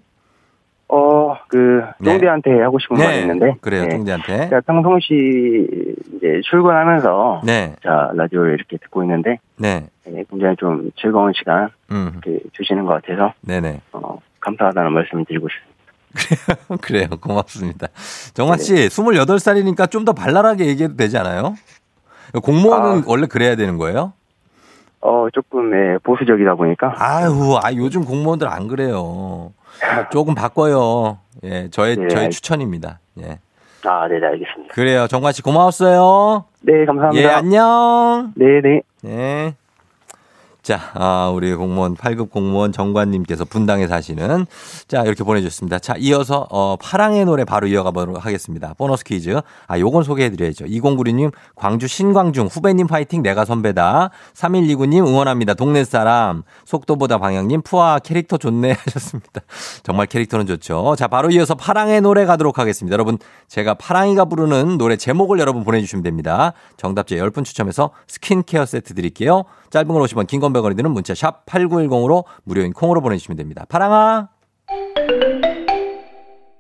[0.88, 2.14] 어, 그, 네.
[2.14, 3.56] 쫑디한테 하고 싶은 말이 있는데.
[3.62, 3.84] 그래요.
[3.84, 3.90] 네.
[3.90, 4.50] 동지한테.
[4.50, 5.68] 제가 평상시
[6.18, 7.76] 이제 출근하면서 네.
[7.84, 9.86] 자 라디오를 이렇게 듣고 있는데 네.
[10.06, 12.20] 네, 굉장히 좀 즐거운 시간 음.
[12.54, 13.82] 주시는 것 같아서 네네.
[13.94, 15.72] 어, 감사하다는 말씀을 드리고 싶습니다.
[16.82, 17.08] 그래요.
[17.22, 17.88] 고맙습니다.
[18.34, 21.56] 정관 씨, 28살이니까 좀 더 발랄하게 얘기해도 되지 않아요?
[22.44, 23.04] 공무원은 아.
[23.08, 24.14] 원래 그래야 되는 거예요?
[25.02, 29.52] 어 조금 예, 보수적이다 보니까 아유, 아, 요즘 공무원들 안 그래요.
[30.12, 31.18] 조금 바꿔요.
[31.44, 33.00] 예, 저의, 예, 저의 알- 추천입니다.
[33.22, 33.40] 예.
[33.84, 34.74] 아 네 네 알겠습니다.
[34.76, 35.08] 그래요.
[35.08, 36.46] 정관 씨 고마웠어요.
[36.62, 37.28] 네 감사합니다.
[37.30, 38.32] 예, 안녕.
[38.36, 38.82] 네네.
[39.02, 39.56] 네.
[40.62, 44.46] 자, 아, 우리 공무원, 8급 공무원 정관님께서 분당에 사시는
[44.88, 45.80] 자, 이렇게 보내주셨습니다.
[45.80, 48.76] 자, 이어서, 어, 파랑의 노래 바로 이어가 보도록 하겠습니다.
[48.78, 49.42] 보너스 퀴즈.
[49.66, 50.66] 아, 요건 소개해드려야죠.
[50.66, 54.12] 2096님, 광주 신광중, 후배님 파이팅, 내가 선배다.
[54.36, 55.56] 3129님, 응원합니다.
[55.56, 56.44] 동네 사람.
[56.66, 58.74] 속도보다 방향님, 푸아 캐릭터 좋네.
[58.86, 59.42] 하셨습니다.
[59.82, 60.96] 정말 캐릭터는 좋죠.
[60.96, 62.94] 자, 바로 이어서 파랑의 노래 가도록 하겠습니다.
[62.94, 66.54] 여러분, 제가 파랑이가 부르는 노래 제목을 여러분 보내주시면 됩니다.
[66.78, 69.46] 정답자 10분 추첨해서 스킨케어 세트 드릴게요.
[69.72, 73.66] 짧은 걸 50원, 긴 건 100원이 드는 문자 샵 8910으로 무료인 콩으로 보내주시면 됩니다.
[73.70, 74.30] 파랑아.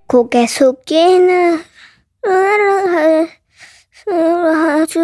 [0.07, 1.59] 고개 숙이는
[2.25, 3.27] 으르
[4.07, 4.99] 아주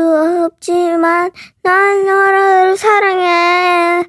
[0.45, 1.31] 없지만
[1.63, 4.03] 난 너를 사랑해.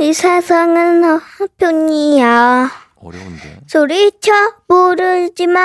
[0.00, 2.70] 이 세상은 너뿐이야.
[2.96, 3.60] 어려운데.
[3.66, 4.32] 소리쳐
[4.66, 5.64] 부르지만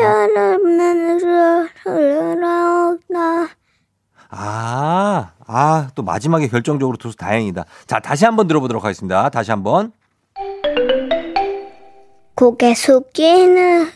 [0.00, 1.18] 너는
[3.08, 3.48] 나
[4.38, 7.64] 아, 아, 또 마지막에 결정적으로 들어서 다행이다.
[7.86, 9.30] 자, 다시 한번 들어보도록 하겠습니다.
[9.30, 9.92] 다시 한번.
[12.34, 13.90] 고개 숙이는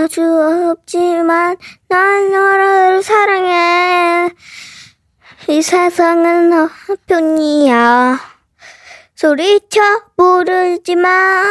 [0.00, 0.22] 아주
[0.70, 1.56] 없지만
[1.88, 4.30] 난 너를 사랑해.
[5.48, 8.18] 이 세상은 너뿐이야.
[9.14, 9.80] 소리쳐
[10.16, 11.44] 부르지만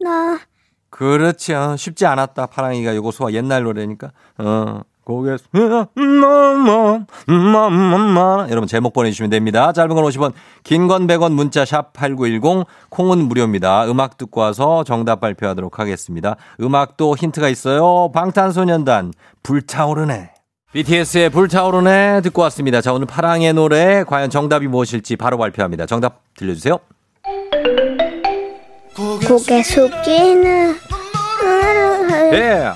[0.00, 0.38] 나
[0.96, 1.52] 그렇지.
[1.54, 2.46] 어, 쉽지 않았다.
[2.46, 4.12] 파랑이가 요거 소화 옛날 노래니까.
[4.38, 4.80] 어.
[5.04, 5.36] 고개
[8.48, 9.70] 여러분 제목 보내주시면 됩니다.
[9.72, 13.84] 짧은 건 50원, 긴 건 100원 문자 샵 8910 콩은 무료입니다.
[13.90, 16.36] 음악 듣고 와서 정답 발표하도록 하겠습니다.
[16.60, 18.10] 음악도 힌트가 있어요.
[18.12, 20.30] 방탄소년단 불타오르네.
[20.72, 22.80] BTS의 불타오르네 듣고 왔습니다.
[22.80, 25.84] 자 오늘 파랑의 노래 과연 정답이 무엇일지 바로 발표합니다.
[25.84, 26.78] 정답 들려주세요.
[28.94, 30.78] 고개 숙이는
[32.32, 32.72] 예.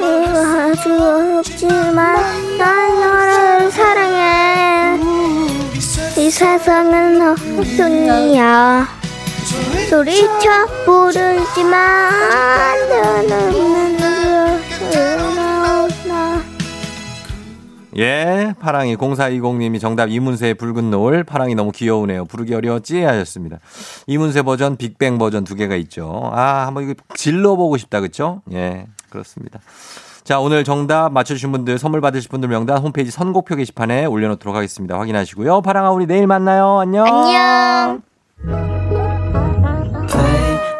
[0.00, 4.98] 아주 없지만 난 너를 사랑해
[6.16, 8.88] 이 세상은 너뿐이야
[9.90, 12.10] 소리쳐 부르지만
[13.28, 13.97] 나
[17.98, 21.24] 예, 파랑이 0420님이 정답 이문세의 붉은 노을.
[21.24, 22.26] 파랑이 너무 귀여우네요.
[22.26, 23.02] 부르기 어려웠지?
[23.02, 23.58] 하셨습니다.
[24.06, 26.30] 이문세 버전, 빅뱅 버전 두 개가 있죠.
[26.32, 28.00] 아, 한번 이거 질러보고 싶다.
[28.00, 28.42] 그쵸?
[28.52, 29.58] 예, 그렇습니다.
[30.22, 34.98] 자, 오늘 정답 맞춰주신 분들, 선물 받으실 분들 명단 홈페이지 선곡표 게시판에 올려놓도록 하겠습니다.
[34.98, 35.62] 확인하시고요.
[35.62, 36.78] 파랑아, 우리 내일 만나요.
[36.78, 37.06] 안녕.
[37.06, 38.87] 안녕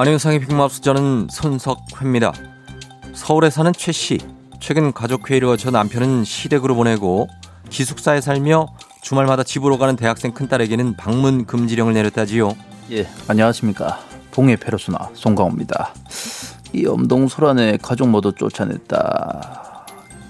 [0.00, 2.32] 안녕상의 빅마우스 저는 손석회입니다.
[3.14, 4.18] 서울에 사는 최 씨.
[4.60, 7.26] 최근 가족 회의를 거쳐 남편은 시댁으로 보내고
[7.68, 8.68] 기숙사에 살며
[9.02, 12.56] 주말마다 집으로 가는 대학생 큰딸에게는 방문 금지령을 내렸다지요.
[12.92, 13.98] 예, 안녕하십니까.
[14.30, 15.92] 봉해 페르소나 송강호입니다.
[16.74, 19.64] 이 엄동소란의 가족 모두 쫓아냈다.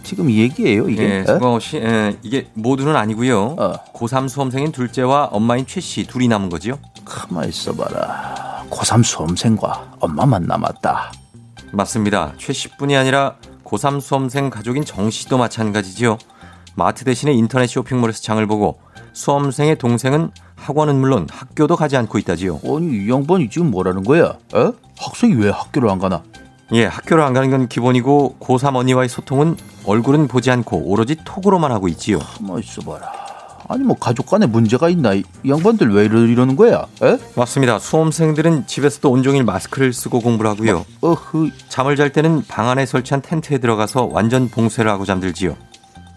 [0.03, 1.03] 지금 이 얘기예요, 이게?
[1.03, 1.25] 예, 에?
[1.25, 3.57] 송강호 씨, 예, 이게 모두는 아니고요.
[3.59, 3.73] 어.
[3.93, 6.79] 고3 수험생인 둘째와 엄마인 최 씨 둘이 남은 거지요.
[7.09, 8.65] 가만 있어봐라.
[8.71, 11.13] 고3 수험생과 엄마만 남았다.
[11.73, 12.33] 맞습니다.
[12.39, 16.19] 최 씨뿐이 아니라 고3 수험생 가족인 정 씨도 마찬가지지요.
[16.75, 18.79] 마트 대신에 인터넷 쇼핑몰에서 장을 보고
[19.13, 22.61] 수험생의 동생은 학원은 물론 학교도 가지 않고 있다지요.
[22.65, 24.37] 아니, 이 양반이 지금 뭐라는 거야?
[24.55, 24.73] 에?
[24.99, 26.23] 학생이 왜 학교를 안 가나?
[26.73, 31.89] 예, 학교를 안 가는 건 기본이고 고3 언니와의 소통은 얼굴은 보지 않고 오로지 톡으로만 하고
[31.89, 32.19] 있지요.
[32.19, 33.28] 가만 있어봐라.
[33.71, 35.13] 아니, 뭐 가족 간에 문제가 있나?
[35.15, 36.87] 이, 이 양반들 왜 이러, 이러는 거야?
[37.03, 37.19] 에?
[37.37, 37.79] 맞습니다.
[37.79, 40.87] 수험생들은 집에서도 온종일 마스크를 쓰고 공부를 하고요.
[41.03, 45.55] 어흐, 잠을 잘 때는 방 안에 설치한 텐트에 들어가서 완전 봉쇄를 하고 잠들지요.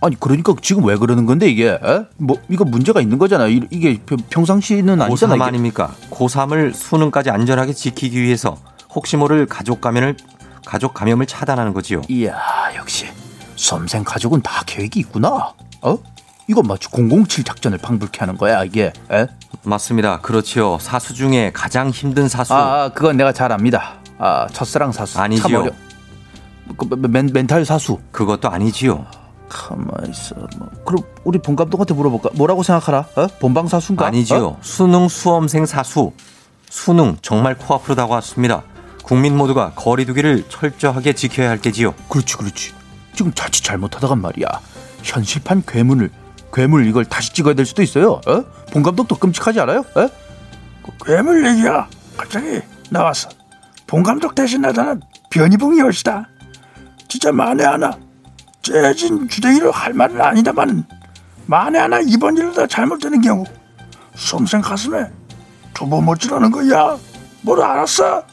[0.03, 1.67] 아니 그러니까 지금 왜 그러는 건데 이게?
[1.69, 1.79] 에?
[2.17, 3.47] 뭐 이거 문제가 있는 거잖아.
[3.47, 5.33] 이- 이게 평- 평상시는 아니잖아.
[5.33, 5.43] 고3 이게.
[5.43, 5.91] 아닙니까?
[6.09, 8.57] 고3을 수능까지 안전하게 지키기 위해서
[8.95, 10.15] 혹시 모를 가족 감염을
[10.65, 12.01] 가족 감염을 차단하는 거지요.
[12.07, 12.33] 이야
[12.77, 13.07] 역시
[13.55, 15.53] 수험생 가족은 다 계획이 있구나.
[15.83, 15.97] 어?
[16.51, 18.91] 이거 마치 007 작전을 방불케 하는 거야 이게.
[19.09, 19.27] 에?
[19.63, 20.19] 맞습니다.
[20.19, 20.79] 그렇지요.
[20.81, 22.53] 사수 중에 가장 힘든 사수.
[22.53, 23.93] 아, 아, 그건 내가 잘 압니다.
[24.17, 25.13] 아 첫사랑 사수.
[25.13, 25.59] 참 아니지요.
[25.61, 25.71] 어려-
[26.75, 27.99] 그, 멘, 멘탈 사수.
[28.11, 29.05] 그것도 아니지요.
[29.47, 30.35] 가만 있어.
[30.57, 30.69] 뭐.
[30.85, 32.31] 그럼 우리 본 감독한테 물어볼까?
[32.33, 33.05] 뭐라고 생각하라?
[33.15, 33.27] 어?
[33.39, 34.05] 본방 사수인가?
[34.07, 34.45] 아니지요.
[34.45, 34.57] 어?
[34.61, 36.11] 수능 수험생 사수.
[36.69, 38.63] 수능 정말 코앞으로 다가왔습니다.
[39.03, 41.93] 국민 모두가 거리두기를 철저하게 지켜야 할 때지요.
[42.09, 42.73] 그렇지, 그렇지.
[43.15, 44.47] 지금 자칫 잘못하다간 말이야.
[45.03, 46.09] 현실판 괴물을
[46.53, 48.21] 괴물 이걸 다시 찍어야 될 수도 있어요.
[48.27, 48.43] 어?
[48.71, 49.79] 본 감독도 끔찍하지 않아요?
[49.95, 50.07] 어?
[51.05, 51.87] 괴물 얘기야
[52.17, 53.29] 갑자기 나왔어
[53.87, 56.27] 본 감독 대신 나타난 변희봉이 옷이다
[57.07, 57.91] 진짜 만에 하나
[58.61, 60.83] 재진 주댕이로 할 말은 아니다마는
[61.45, 63.43] 만에 하나 이번 일로 다 잘못되는 경우
[64.15, 65.05] 수험생 가슴에
[65.73, 66.97] 두부 못질하는 거야
[67.41, 68.17] 뭘 알았어?
[68.17, 68.23] 어?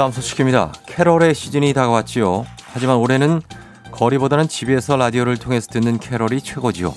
[0.00, 0.72] 다음 소식입니다.
[0.86, 2.46] 캐럴의 시즌이 다가왔지요.
[2.72, 3.42] 하지만 올해는
[3.92, 6.94] 거리보다는 집에서 라디오를 통해서 듣는 캐럴이 최고지요.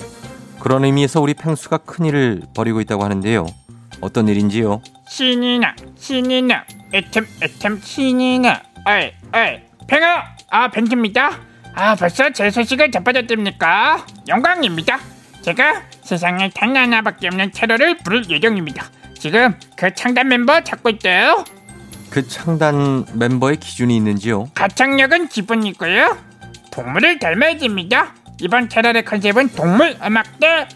[0.61, 3.45] 그런 의미에서 우리 펭수가 큰일을 벌이고 있다고 하는데요.
[3.99, 4.81] 어떤 일인지요?
[5.09, 6.63] 신이 나 신이 나
[6.93, 11.41] 애템 애템 신이 나 어이 어이 팽아 아 벤트입니다
[11.75, 14.97] 아 벌써 제 소식을 접하셨습니까 영광입니다
[15.41, 18.85] 제가 세상에 단 하나밖에 없는 캐럴을 부를 예정입니다
[19.19, 21.43] 지금 그 창단 멤버 찾고 있어요
[22.13, 24.51] 그 창단 멤버의 기준이 있는지요?
[24.53, 26.15] 가창력은 기본이고요
[26.69, 30.67] 동물을 닮아야 됩니다 이번 캐럴의 컨셉은 동물 음악대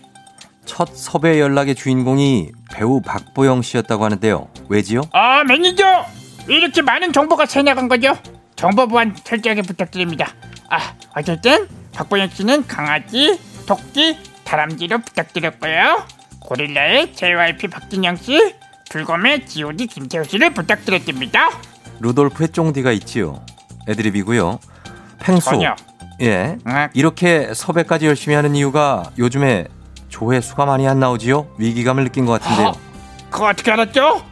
[0.66, 4.50] 첫 섭외 연락의 주인공이 배우 박보영 씨였다고 하는데요.
[4.68, 5.02] 왜지요?
[5.14, 6.06] 아 매니저
[6.48, 8.18] 왜 이렇게 많은 정보가 새 나간 거죠?
[8.56, 10.34] 정보 보안 철저하게 부탁드립니다.
[10.70, 16.06] 아 어쨌든 박보영 씨는 강아지, 토끼, 다람쥐로 부탁드렸고요.
[16.42, 18.56] 고릴라의 JYP 박진영 씨,
[18.90, 21.50] 불검의 G.O.D 김태우 씨를 부탁드렸습니다.
[22.00, 23.42] 루돌프의 쫑디가 있지요.
[23.88, 24.60] 애드립이고요.
[25.20, 25.50] 펭수.
[25.50, 25.76] 전혀.
[26.22, 26.58] 예.
[26.68, 26.88] 응.
[26.94, 29.68] 이렇게 섭외까지 열심히 하는 이유가 요즘에
[30.10, 31.48] 조회수가 많이 안 나오지요?
[31.58, 32.68] 위기감을 느낀 것 같은데요.
[32.70, 32.74] 어,
[33.30, 34.24] 그거 어떻게 알았죠?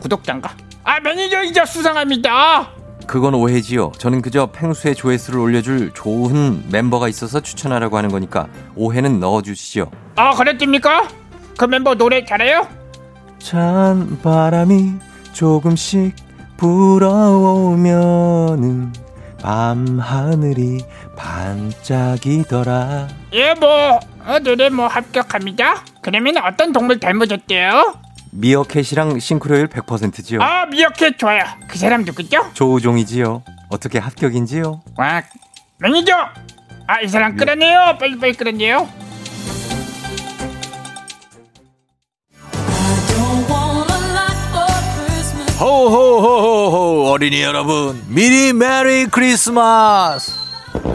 [0.00, 0.54] 구독자인가?
[0.84, 2.70] 아 매니저 이제 수상합니다.
[3.06, 3.92] 그건 오해지요.
[3.98, 9.90] 저는 그저 펭수의 조회수를 올려줄 좋은 멤버가 있어서 추천하라고 하는 거니까 오해는 넣어주시죠.
[10.16, 11.08] 아 그랬습니까?
[11.56, 12.66] 그 멤버 노래 잘해요?
[13.38, 14.92] 찬 바람이
[15.32, 16.14] 조금씩
[17.78, 18.92] 불어오면은
[19.40, 20.80] 밤 하늘이
[21.16, 23.08] 반짝이더라.
[23.34, 25.84] 예, 뭐 어, 노래 뭐 합격합니다.
[26.02, 27.94] 그러면 어떤 동물 닮으셨대요?
[28.32, 30.42] 미어캣이랑 싱크로율 100%지요.
[30.42, 31.42] 아 미어캣 좋아요.
[31.68, 32.50] 그 사람 누구죠?
[32.54, 33.42] 조우종이지요.
[33.70, 34.82] 어떻게 합격인지요?
[34.96, 35.22] 와
[35.78, 36.12] 매니저.
[36.86, 37.96] 아이 사람 끌어내요.
[38.00, 38.88] 빨리 빨리 끌어내요.
[45.58, 48.00] 호호호호호 어린이 여러분.
[48.06, 50.32] 미리 메리 크리스마스.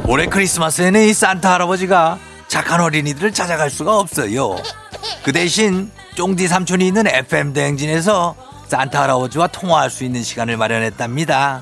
[0.08, 4.56] 올해 크리스마스에는 이 산타 할아버지가 착한 어린이들을 찾아갈 수가 없어요.
[5.26, 8.36] 그 대신 쫑디 삼촌이 있는 FM 대행진에서
[8.67, 11.62] 산타 할아버지와 통화할 수 있는 시간을 마련했답니다.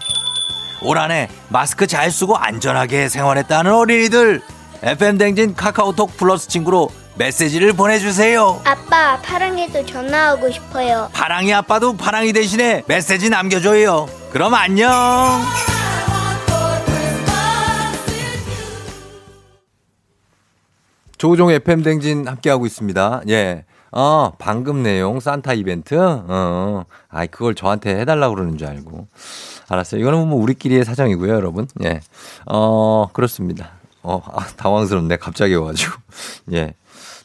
[0.83, 4.43] 올 한해 마스크 잘 쓰고 안전하게 생활했다는 어린이들
[4.83, 11.09] FM 대행진 카카오톡 플러스 친구로 메시지를 보내주세요 아빠, 파랑이도 전화하고 싶어요.
[11.13, 14.07] 파랑이 아빠도 파랑이 대신에 메시지 남겨줘요.
[14.31, 14.89] 그럼 안녕.
[21.17, 23.21] 조종 FM 댕진 함께하고 있습니다.
[23.29, 23.65] 예.
[23.91, 25.95] 어, 방금 내용 산타 이벤트?
[25.99, 29.07] 어, 아이, 그걸 저한테 해달라고 그러는 줄 알고.
[29.69, 30.01] 알았어요.
[30.01, 31.67] 이거는 뭐 우리끼리의 사정이고요, 여러분.
[31.83, 31.99] 예.
[32.47, 33.73] 어, 그렇습니다.
[34.01, 35.17] 어, 아, 당황스럽네.
[35.17, 35.93] 갑자기 와가지고.
[36.53, 36.73] 예.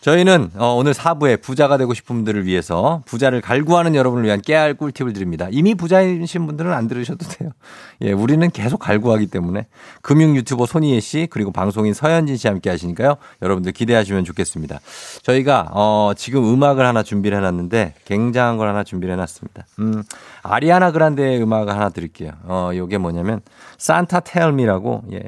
[0.07, 5.13] 저희는 어, 오늘 4부에 부자가 되고 싶은 분들을 위해서 부자를 갈구하는 여러분을 위한 깨알 꿀팁을
[5.13, 5.49] 드립니다.
[5.51, 7.51] 이미 부자이신 분들은 안 들으셔도 돼요.
[8.03, 9.67] 예, 우리는 계속 갈구하기 때문에
[10.03, 13.17] 금융 유튜버 손희애 씨 그리고 방송인 서현진 씨 함께 하시니까요.
[13.43, 14.79] 여러분들 기대하시면 좋겠습니다.
[15.25, 19.67] 저희가 어, 지금 음악을 하나 준비를 해놨는데 굉장한 걸 하나 준비를 해놨습니다.
[19.81, 20.05] 음,
[20.49, 22.33] 아리아나 그란데의 음악을 하나 드릴게요.
[22.45, 23.41] 어, 요게 뭐냐면
[23.79, 25.23] 산타 텔미라고 예.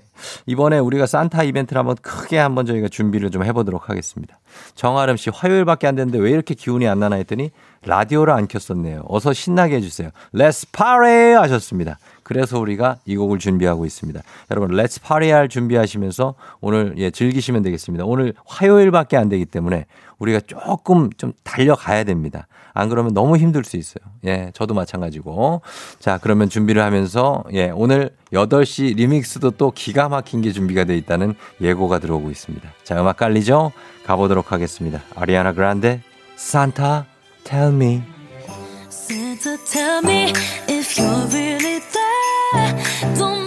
[0.46, 4.38] 이번에 우리가 산타 이벤트를 한번 크게 한번 저희가 준비를 좀 해보도록 하겠습니다.
[4.74, 7.50] 정아름 씨 화요일밖에 안 됐는데 왜 이렇게 기운이 안 나나 했더니
[7.84, 9.04] 라디오를 안 켰었네요.
[9.08, 10.10] 어서 신나게 해주세요.
[10.34, 11.98] Let's party 하셨습니다.
[12.22, 14.20] 그래서 우리가 이 곡을 준비하고 있습니다.
[14.50, 18.04] 여러분 Let's party 할 준비하시면서 오늘 예 즐기시면 되겠습니다.
[18.04, 19.86] 오늘 화요일밖에 안 되기 때문에
[20.18, 22.46] 우리가 조금 좀 달려가야 됩니다.
[22.78, 24.04] 안 그러면 너무 힘들 수 있어요.
[24.24, 25.62] 예, 저도 마찬가지고.
[25.98, 31.34] 자, 그러면 준비를 하면서 예, 오늘 8시 리믹스도 또 기가 막힌 게 준비가 돼 있다는
[31.60, 32.68] 예고가 들어오고 있습니다.
[32.84, 33.72] 자, 음악 깔리죠?
[34.06, 35.02] 가보도록 하겠습니다.
[35.16, 36.02] 아리아나 그란데,
[36.36, 37.06] 산타,
[37.42, 38.02] tell me.
[38.88, 40.32] Santa, tell me
[40.68, 43.14] if you're really there.
[43.16, 43.37] Don't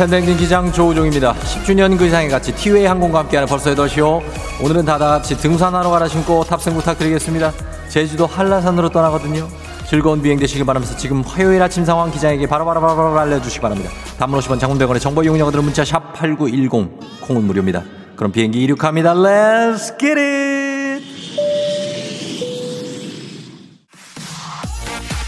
[0.00, 1.34] 팬댕진 기장 조우종입니다.
[1.34, 4.22] 10주년 그 이상의 같이 티웨이 항공과 함께하는 벌써 8시요.
[4.62, 7.52] 오늘은 다다같이 등산하러 가라 신고 탑승 부탁드리겠습니다.
[7.90, 9.46] 제주도 한라산으로 떠나거든요.
[9.86, 13.90] 즐거운 비행 되시길 바라면서 지금 화요일 아침 상황 기장에게 바로바로바로 알려주시기 바랍니다.
[14.18, 17.82] 단문 50원 장문대원의 정보 이용료들은 문자 샵 8910 콩은 무료입니다.
[18.16, 19.12] 그럼 비행기 이륙합니다.
[19.12, 20.49] Let's get it!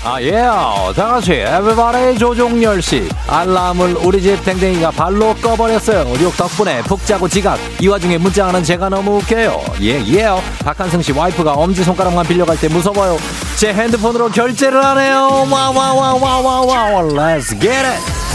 [0.05, 3.09] 아, 예, 다 같이, 에브바레 조종 10시.
[3.29, 6.03] 알람을 우리 집 댕댕이가 발로 꺼버렸어요.
[6.19, 7.57] 뉴욕 덕분에 푹 자고 지각.
[7.81, 9.63] 이 와중에 문자하는 제가 너무 웃겨요.
[9.81, 10.29] 예, 예.
[10.65, 13.17] 박한승 씨 와이프가 엄지손가락만 빌려갈 때 무서워요.
[13.57, 15.47] 제 핸드폰으로 결제를 하네요.
[15.49, 17.03] 와와와와와와.
[17.03, 18.32] Let's get it!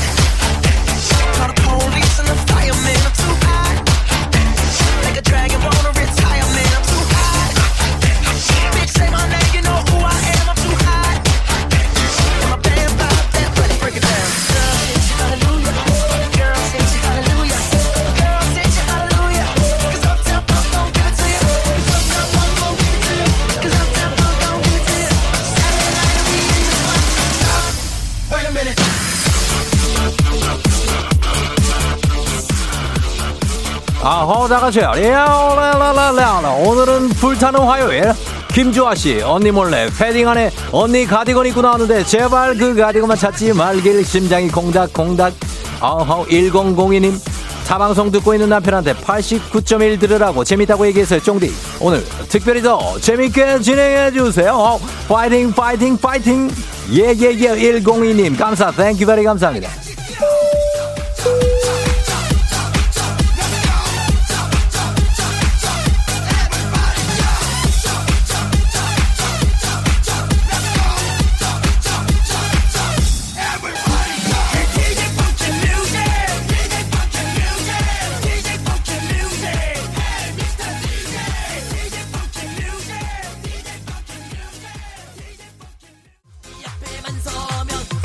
[34.10, 34.91] 아호 다같이요.
[34.95, 38.14] 랴라라라라 오늘은 불타는 화요일.
[38.53, 44.05] 김주아 씨 언니 몰래 패딩 안에 언니 가디건 입고 나왔는데 제발 그 가디건만 찾지 말길
[44.05, 45.34] 심장이 콩닥콩닥.
[45.82, 47.20] 아호 1002님.
[47.68, 51.53] 타방송 듣고 있는 남편한테 89.1 들으라고 재밌다고 얘기했어요 쫑디.
[51.82, 54.80] 오늘 특별히 더 재밌게 진행해 주세요.
[55.10, 56.49] 파이팅 파이팅 파이팅.
[56.93, 58.39] 예예예 102님.
[58.39, 59.86] 감사 thank you very 감사합니다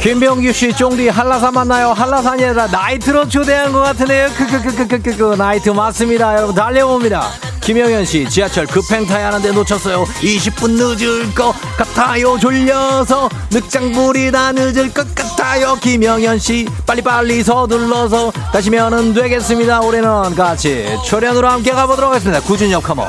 [0.02, 1.92] 김병규 씨, 쫑디 한라산 만나요.
[1.92, 4.26] 한라산이 아니라 나이트로 초대한 것 같으네요.
[4.36, 6.36] 크크크크크크 나이트 맞습니다.
[6.36, 7.28] 여러분 달려봅니다.
[7.60, 10.02] 김영현 씨, 지하철 급행 타야 하는데 놓쳤어요.
[10.04, 12.36] 20분 늦을 것 같아요.
[12.36, 15.76] 졸려서 늑장불이 다 늦을 것 같아요.
[15.76, 19.82] 김영현 씨, 빨리빨리 서둘러서 가시면은 되겠습니다.
[19.82, 22.40] 우리는 같이 초련으로 함께 가보도록 하겠습니다.
[22.40, 23.06] 구준엽 커머.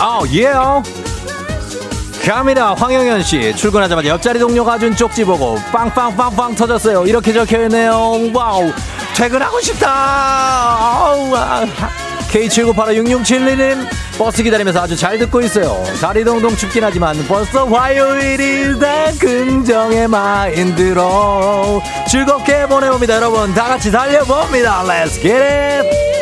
[0.00, 0.52] 아우 예
[2.24, 7.06] 갑니다 황영현 씨 출근하자마자 옆자리 동료가 준 쪽지 보고 빵빵빵빵 터졌어요.
[7.06, 8.30] 이렇게 적혀있네요.
[8.34, 8.70] 와우.
[9.16, 9.88] 퇴근하고 싶다.
[9.90, 12.07] 아우 아.
[12.28, 13.86] K79856672님
[14.18, 15.82] 버스 기다리면서 아주 잘 듣고 있어요.
[16.00, 19.12] 다리 동동 춥긴 하지만 벌써 화요일이다.
[19.18, 23.16] 긍정의 마인드로 즐겁게 보내봅니다.
[23.16, 24.82] 여러분 다 같이 달려봅니다.
[24.84, 26.17] Let's get it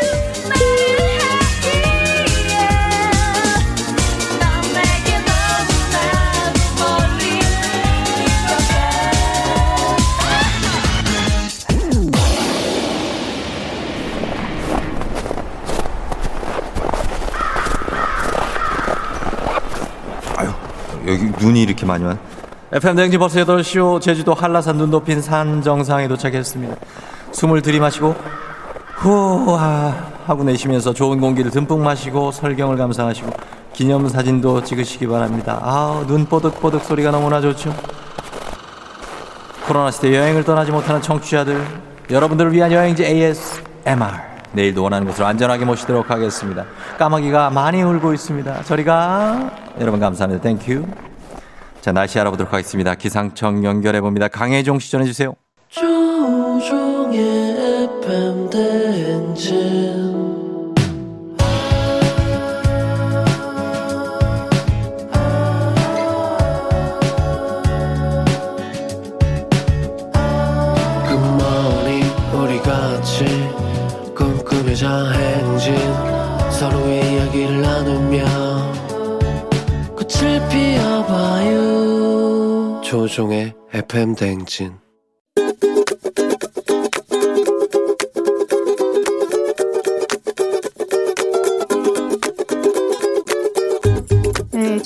[21.06, 22.18] 여기 눈이 이렇게 많이 왔.
[22.72, 26.74] FM 댕지 버스 8시오 제주도 한라산 눈 높인 산 정상에 도착했습니다.
[27.32, 28.14] 숨을 들이마시고
[28.96, 33.30] 후 하고 내쉬면서 좋은 공기를 듬뿍 마시고 설경을 감상하시고
[33.72, 35.60] 기념사진도 찍으시기 바랍니다.
[35.62, 37.74] 아, 눈 뽀득뽀득 소리가 너무나 좋죠.
[39.66, 41.64] 코로나 시대 여행을 떠나지 못하는 청취자들
[42.10, 46.64] 여러분들을 위한 여행지 ASMR 내일도 원하는 곳으로 안전하게 모시도록 하겠습니다.
[46.98, 48.62] 까마귀가 많이 울고 있습니다.
[48.64, 50.42] 저리가 여러분 감사합니다.
[50.42, 50.84] Thank you.
[51.80, 52.96] 자 날씨 알아보도록 하겠습니다.
[52.96, 54.26] 기상청 연결해 봅니다.
[54.26, 55.34] 강혜종 씨 전해 주세요.
[55.68, 57.18] 조우종의
[58.02, 60.15] FM 대행진
[82.96, 84.72] 조종의 FM 대행진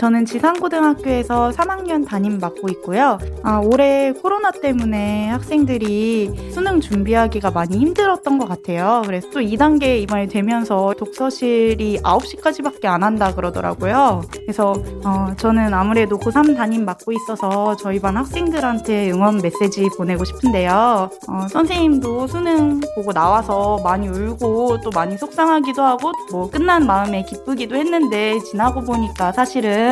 [0.00, 3.18] 저는 지상고등학교에서 3학년 담임 맡고 있고요.
[3.42, 9.02] 아, 올해 코로나 때문에 학생들이 수능 준비하기가 많이 힘들었던 것 같아요.
[9.04, 14.22] 그래서 또 2단계 이번에 되면서 독서실이 9시까지밖에 안 한다 그러더라고요.
[14.32, 14.72] 그래서
[15.04, 21.10] 어, 저는 아무래도 고3 담임 맡고 있어서 저희 반 학생들한테 응원 메시지 보내고 싶은데요.
[21.28, 27.76] 어, 선생님도 수능 보고 나와서 많이 울고 또 많이 속상하기도 하고 뭐 끝난 마음에 기쁘기도
[27.76, 29.89] 했는데 지나고 보니까 사실은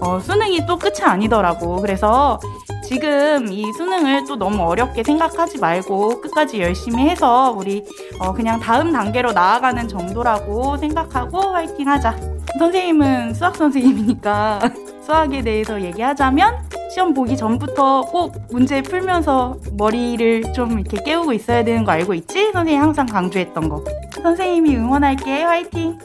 [0.00, 1.76] 어, 수능이 또 끝이 아니더라고.
[1.76, 2.38] 그래서
[2.84, 7.84] 지금 이 수능을 또 너무 어렵게 생각하지 말고 끝까지 열심히 해서 우리
[8.18, 12.16] 어, 그냥 다음 단계로 나아가는 정도라고 생각하고 화이팅 하자.
[12.58, 14.60] 선생님은 수학 선생님이니까
[15.06, 21.84] 수학에 대해서 얘기하자면 시험 보기 전부터 꼭 문제 풀면서 머리를 좀 이렇게 깨우고 있어야 되는
[21.84, 22.52] 거 알고 있지?
[22.52, 23.82] 선생님이 항상 강조했던 거.
[24.22, 25.42] 선생님이 응원할게.
[25.42, 25.98] 화이팅!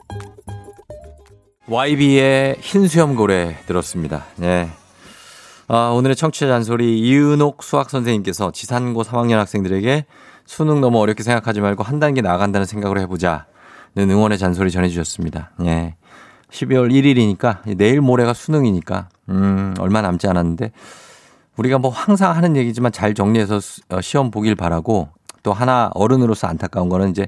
[1.67, 4.23] YB의 흰수염고래 들었습니다.
[4.41, 4.69] 예.
[5.67, 10.05] 아, 오늘의 청취자 잔소리 이은옥 수학 선생님께서 지산고 3학년 학생들에게
[10.45, 13.43] 수능 너무 어렵게 생각하지 말고 한 단계 나아간다는 생각으로 해보자는
[13.97, 15.51] 응원의 잔소리 전해주셨습니다.
[15.65, 15.95] 예.
[16.51, 20.71] 12월 1일이니까 내일 모레가 수능이니까 음, 얼마 남지 않았는데
[21.57, 25.09] 우리가 뭐 항상 하는 얘기지만 잘 정리해서 수- 어, 시험 보길 바라고
[25.43, 27.27] 또 하나 어른으로서 안타까운 거는 이제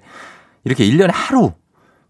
[0.64, 1.52] 이렇게 1년에 하루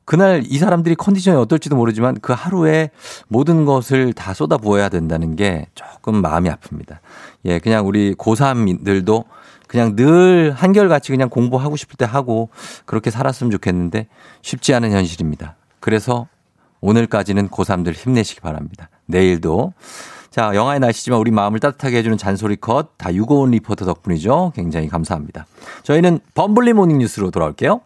[0.09, 2.89] 그날 이 사람들이 컨디션이 어떨지도 모르지만 그 하루에
[3.27, 6.97] 모든 것을 다 쏟아 부어야 된다는 게 조금 마음이 아픕니다.
[7.45, 9.25] 예, 그냥 우리 고3들도
[9.67, 12.49] 그냥 늘 한결같이 그냥 공부하고 싶을 때 하고
[12.87, 14.07] 그렇게 살았으면 좋겠는데
[14.41, 15.57] 쉽지 않은 현실입니다.
[15.79, 16.25] 그래서
[16.81, 18.89] 오늘까지는 고3들 힘내시기 바랍니다.
[19.05, 19.73] 내일도.
[20.31, 24.53] 자, 영하의 날씨지만 우리 마음을 따뜻하게 해주는 잔소리 컷 다 유고온 리포터 덕분이죠.
[24.55, 25.45] 굉장히 감사합니다.
[25.83, 27.81] 저희는 범블리 모닝 뉴스로 돌아올게요.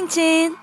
[0.00, 0.56] 대행진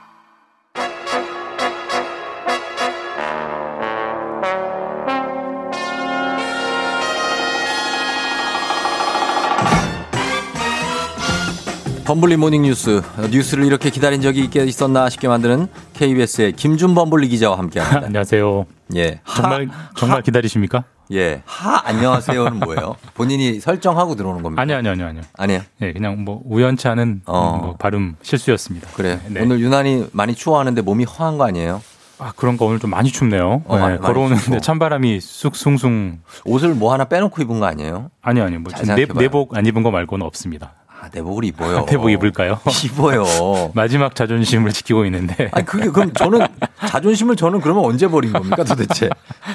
[12.06, 17.58] 범블리 모닝 뉴스 뉴스를 이렇게 기다린 적이 있게 있었나 싶게 만드는 KBS의 김준 범블리 기자와
[17.60, 18.02] 함께합니다.
[18.08, 18.66] 안녕하세요.
[18.96, 20.86] 예, 정말 정말 기다리십니까?
[21.12, 22.96] 예, 하 안녕하세요는 뭐예요?
[23.14, 24.62] 본인이 설정하고 들어오는 겁니다.
[24.62, 25.22] 아니요, 아니요, 아니요, 아니요.
[25.38, 25.62] 아니에요.
[25.82, 27.60] 예, 그냥 뭐 우연치 않은 어.
[27.62, 28.90] 뭐 발음 실수였습니다.
[28.94, 29.20] 그래.
[29.30, 29.42] 네.
[29.42, 31.82] 오늘 유난히 많이 추워하는데 몸이 허한 거 아니에요?
[32.20, 33.62] 아 그런 거 오늘 좀 많이 춥네요.
[33.66, 34.60] 어, 네, 많이- 걸어오는데 춥고.
[34.62, 36.20] 찬바람이 쑥숭숭.
[36.46, 38.10] 옷을 뭐 하나 빼놓고 입은 거 아니에요?
[38.22, 38.60] 아니요, 아니요.
[38.60, 38.72] 뭐.
[39.16, 40.74] 내복 안 입은 거 말고는 없습니다.
[41.08, 41.86] 아, 내복을 입어요.
[41.86, 42.60] 내복 입을까요?
[42.86, 43.72] 입어요.
[43.74, 45.50] 마지막 자존심을 지키고 있는데.
[45.54, 46.46] 아니 그게 그럼 저는
[46.88, 49.10] 자존심을 저는 그러면 언제 버린 겁니까 도대체?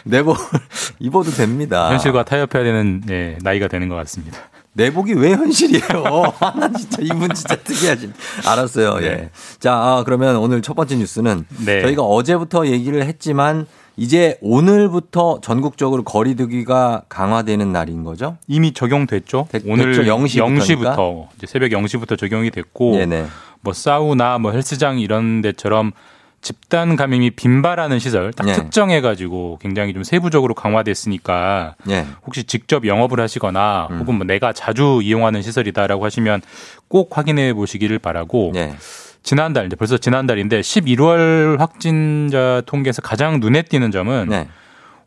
[0.04, 0.40] 내복을
[0.98, 1.90] 입어도 됩니다.
[1.90, 4.38] 현실과 타협해야 되는 예, 나이가 되는 것 같습니다.
[4.74, 6.32] 내복이 왜 현실이에요?
[6.40, 8.10] 아, 나 진짜 이분 진짜 특이하지.
[8.46, 8.98] 알았어요.
[9.02, 9.28] 예.
[9.60, 11.82] 자, 아, 그러면 오늘 첫 번째 뉴스는 네.
[11.82, 13.66] 저희가 어제부터 얘기를 했지만
[13.96, 18.36] 이제 오늘부터 전국적으로 거리두기가 강화되는 날인 거죠?
[18.48, 19.48] 이미 적용됐죠.
[19.50, 20.02] 됐- 오늘 됐죠.
[20.10, 20.58] 0시부터니까.
[20.96, 23.26] 0시부터 이제 새벽 0시부터 적용이 됐고 네네.
[23.60, 25.92] 뭐 사우나 뭐 헬스장 이런 데처럼
[26.40, 28.52] 집단 감염이 빈발하는 시설 딱 네.
[28.54, 32.04] 특정해 가지고 굉장히 좀 세부적으로 강화됐으니까 예.
[32.26, 34.00] 혹시 직접 영업을 하시거나 음.
[34.00, 36.40] 혹은 뭐 내가 자주 이용하는 시설이다라고 하시면
[36.88, 38.74] 꼭 확인해 보시기를 바라고 예.
[39.22, 44.48] 지난달 이제 벌써 지난달인데 11월 확진자 통계에서 가장 눈에 띄는 점은 네.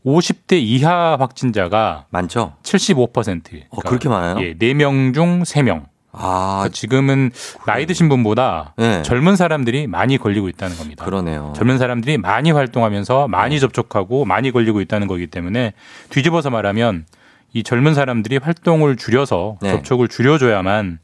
[0.06, 2.54] 50대 이하 확진자가 많죠?
[2.64, 3.64] 75%.
[3.70, 4.38] 어, 그렇게 많아요?
[4.42, 5.86] 예, 4명 중 3명.
[6.18, 7.32] 아, 그러니까 지금은
[7.66, 9.02] 나이 드신 분보다 네.
[9.02, 11.04] 젊은 사람들이 많이 걸리고 있다는 겁니다.
[11.04, 11.54] 그러네요.
[11.58, 15.74] 젊은 사람들이 많이 활동하면서 많이 접촉하고 많이 걸리고 있다는 거기 때문에
[16.10, 17.06] 뒤집어서 말하면
[17.54, 19.72] 이 젊은 사람들이 활동을 줄여서 네.
[19.72, 21.00] 접촉을 줄여줘야만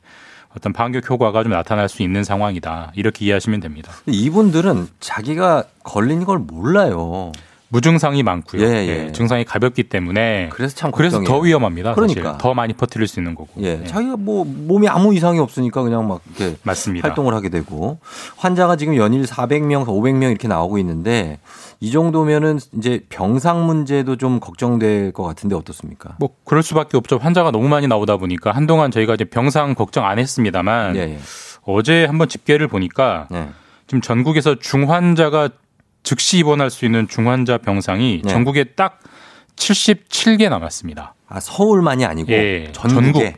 [0.56, 2.92] 어떤 반격 효과가 좀 나타날 수 있는 상황이다.
[2.96, 3.92] 이렇게 이해하시면 됩니다.
[4.06, 7.32] 이분들은 자기가 걸린 걸 몰라요.
[7.70, 8.62] 무증상이 많고요.
[8.62, 9.12] 예, 예, 예.
[9.14, 11.40] 증상이 가볍기 때문에 그래서 참 그래서 걱정이에요.
[11.40, 11.96] 더 위험합니다.
[11.96, 12.16] 사실.
[12.16, 12.38] 그러니까.
[12.38, 13.50] 더 많이 퍼뜨릴 수 있는 거고.
[13.62, 13.78] 예.
[13.78, 13.88] 네.
[13.88, 17.08] 자기가 뭐 몸에 아무 이상이 없으니까 그냥 막 이렇게 맞습니다.
[17.08, 18.00] 활동을 하게 되고
[18.36, 21.40] 환자가 지금 연일 400명, 500명 이렇게 나오고 있는데
[21.84, 26.16] 이 정도면은 이제 병상 문제도 좀 걱정될 것 같은데 어떻습니까?
[26.20, 27.18] 뭐 그럴 수밖에 없죠.
[27.18, 31.20] 환자가 너무 많이 나오다 보니까 한동안 저희가 이제 병상 걱정 안 했습니다만 예, 예.
[31.64, 33.50] 어제 한번 집계를 보니까 네.
[33.88, 35.50] 지금 전국에서 중환자가
[36.04, 38.30] 즉시 입원할 수 있는 중환자 병상이 네.
[38.32, 39.00] 전국에 딱
[39.56, 41.16] 77개 남았습니다.
[41.28, 43.34] 아, 서울만이 아니고 예, 전국에 전국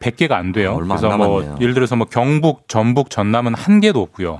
[0.00, 0.78] 100개가 안 돼요.
[0.80, 1.58] 안 그래서 뭐 남았네요.
[1.60, 4.38] 예를 들어서 뭐 경북, 전북, 전남은 한 개도 없고요.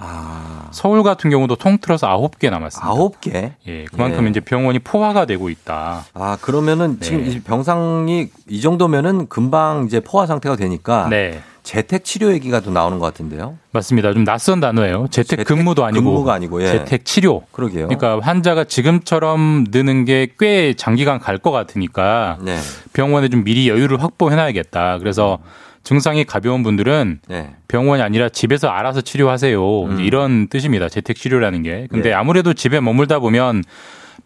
[0.70, 2.88] 서울 같은 경우도 통틀어서 아홉 개 남았습니다.
[2.88, 3.52] 아홉 개?
[3.66, 4.30] 예, 그만큼 예.
[4.30, 6.04] 이제 병원이 포화가 되고 있다.
[6.14, 7.06] 아, 그러면은 네.
[7.06, 11.40] 지금 이 병상이 이 정도면은 금방 이제 포화 상태가 되니까 네.
[11.62, 13.56] 재택 치료 얘기가 또 나오는 것 같은데요.
[13.72, 14.12] 맞습니다.
[14.12, 15.06] 좀 낯선 단어예요.
[15.11, 16.66] 재택, 근무도 아니고 근무가 아니고, 예.
[16.66, 17.42] 재택 치료.
[17.52, 17.88] 그러게요.
[17.88, 22.58] 그러니까 환자가 지금처럼 느는 게 꽤 장기간 갈 것 같으니까 네.
[22.92, 24.98] 병원에 좀 미리 여유를 확보해 놔야겠다.
[24.98, 25.38] 그래서
[25.82, 27.54] 증상이 가벼운 분들은 네.
[27.68, 29.88] 병원이 아니라 집에서 알아서 치료하세요.
[29.94, 30.88] 이제 이런 뜻입니다.
[30.90, 31.86] 재택 치료라는 게.
[31.90, 32.11] 근데 음.
[32.11, 32.12] 네.
[32.12, 33.62] 아무래도 집에 머물다 보면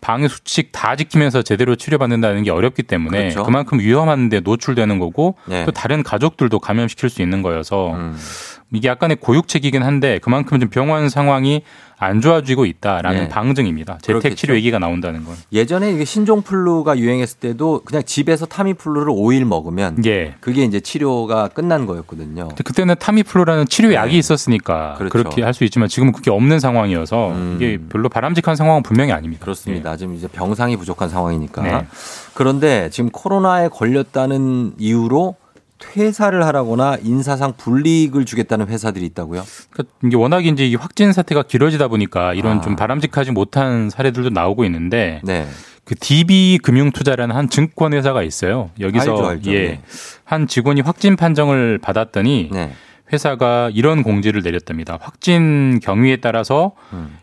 [0.00, 3.42] 방역 수칙 다 지키면서 제대로 치료받는다는 게 어렵기 때문에 그렇죠.
[3.42, 5.62] 그만큼 위험한데 노출되는 거고 네.
[5.62, 5.66] 음.
[5.66, 7.94] 또 다른 가족들도 감염시킬 수 있는 거여서
[8.74, 11.62] 이게 약간의 고육책이긴 한데 그만큼 좀 병원 상황이
[11.96, 13.28] 안 좋아지고 있다라는 네.
[13.28, 13.98] 방증입니다.
[14.02, 14.36] 재택.
[14.36, 15.36] 치료 얘기가 나온다는 건.
[15.52, 20.34] 예전에 이게 신종플루가 유행했을 때도 그냥 집에서 타미플루를 5일 먹으면 예.
[20.40, 22.48] 그게 이제 치료가 끝난 거였거든요.
[22.64, 24.98] 그때는 타미플루라는 치료약이 있었으니까 네.
[24.98, 25.04] 그렇죠.
[25.04, 25.08] 음.
[25.22, 29.42] 그렇게 할 수 있지만 지금은 그게 없는 상황이어서 이게 별로 바람직한 상황은 분명히 아닙니다.
[29.44, 29.96] 그렇습니다.
[29.96, 31.62] 지금 이제 병상이 부족한 상황이니까.
[31.62, 31.86] 네.
[32.34, 35.36] 그런데 지금 코로나에 걸렸다는 이유로
[35.78, 39.44] 퇴사를 하라거나 인사상 불이익을 주겠다는 회사들이 있다고요?
[39.70, 42.60] 그러니까 이게 워낙 이제 이 확진 사태가 길어지다 보니까 이런 아.
[42.60, 45.46] 좀 바람직하지 못한 사례들도 나오고 있는데 네.
[45.84, 48.70] 그 DB 금융투자라는 한 증권 회사가 있어요.
[48.80, 49.52] 여기서 알죠, 알죠.
[49.52, 49.58] 예.
[49.58, 49.80] 네.
[50.24, 52.50] 한 직원이 확진 판정을 받았더니
[53.14, 54.98] 회사가 이런 공지를 내렸답니다.
[55.00, 56.72] 확진 경위에 따라서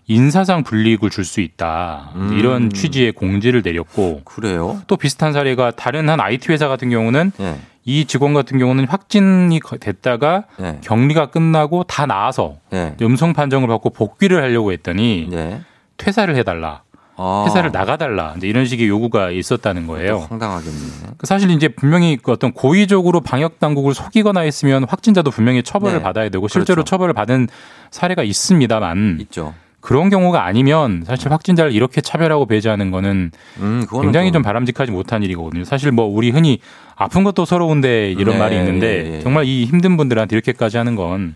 [0.08, 2.12] 인사상 불이익을 줄 수 있다.
[2.16, 2.34] 음.
[2.38, 4.82] 이런 취지의 공지를 내렸고 그래요?
[4.88, 7.60] 또 비슷한 사례가 다른 한 IT 회사 같은 경우는 네.
[7.86, 10.80] 이 직원 같은 경우는 확진이 거- 됐다가 네.
[10.82, 12.96] 격리가 끝나고 다 나아서 네.
[13.02, 15.62] 음성 판정을 받고 복귀를 하려고 했더니 네.
[15.98, 16.82] 퇴사를 해달라.
[17.24, 17.44] 아.
[17.48, 18.34] 회사를 나가달라.
[18.42, 20.26] 이런 식의 요구가 있었다는 거예요.
[20.30, 20.78] 황당하겠네.
[21.18, 26.02] 그 사실 이제 분명히 그 어떤 고의적으로 방역 당국을 속이거나 했으면 확진자도 분명히 처벌을 네.
[26.04, 26.90] 받아야 되고 실제로 그렇죠.
[26.90, 27.48] 처벌을 받은
[27.92, 29.54] 사례가 있습니다만 있죠.
[29.82, 35.24] 그런 경우가 아니면 사실 확진자를 이렇게 차별하고 배제하는 거는 음, 굉장히 좀- 좀 바람직하지 못한
[35.24, 35.64] 일이거든요.
[35.64, 36.60] 사실 뭐 우리 흔히
[36.96, 39.20] 아픈 것도 서러운데 이런 네, 말이 있는데 예, 예.
[39.22, 41.36] 정말 이 힘든 분들한테 이렇게까지 하는 건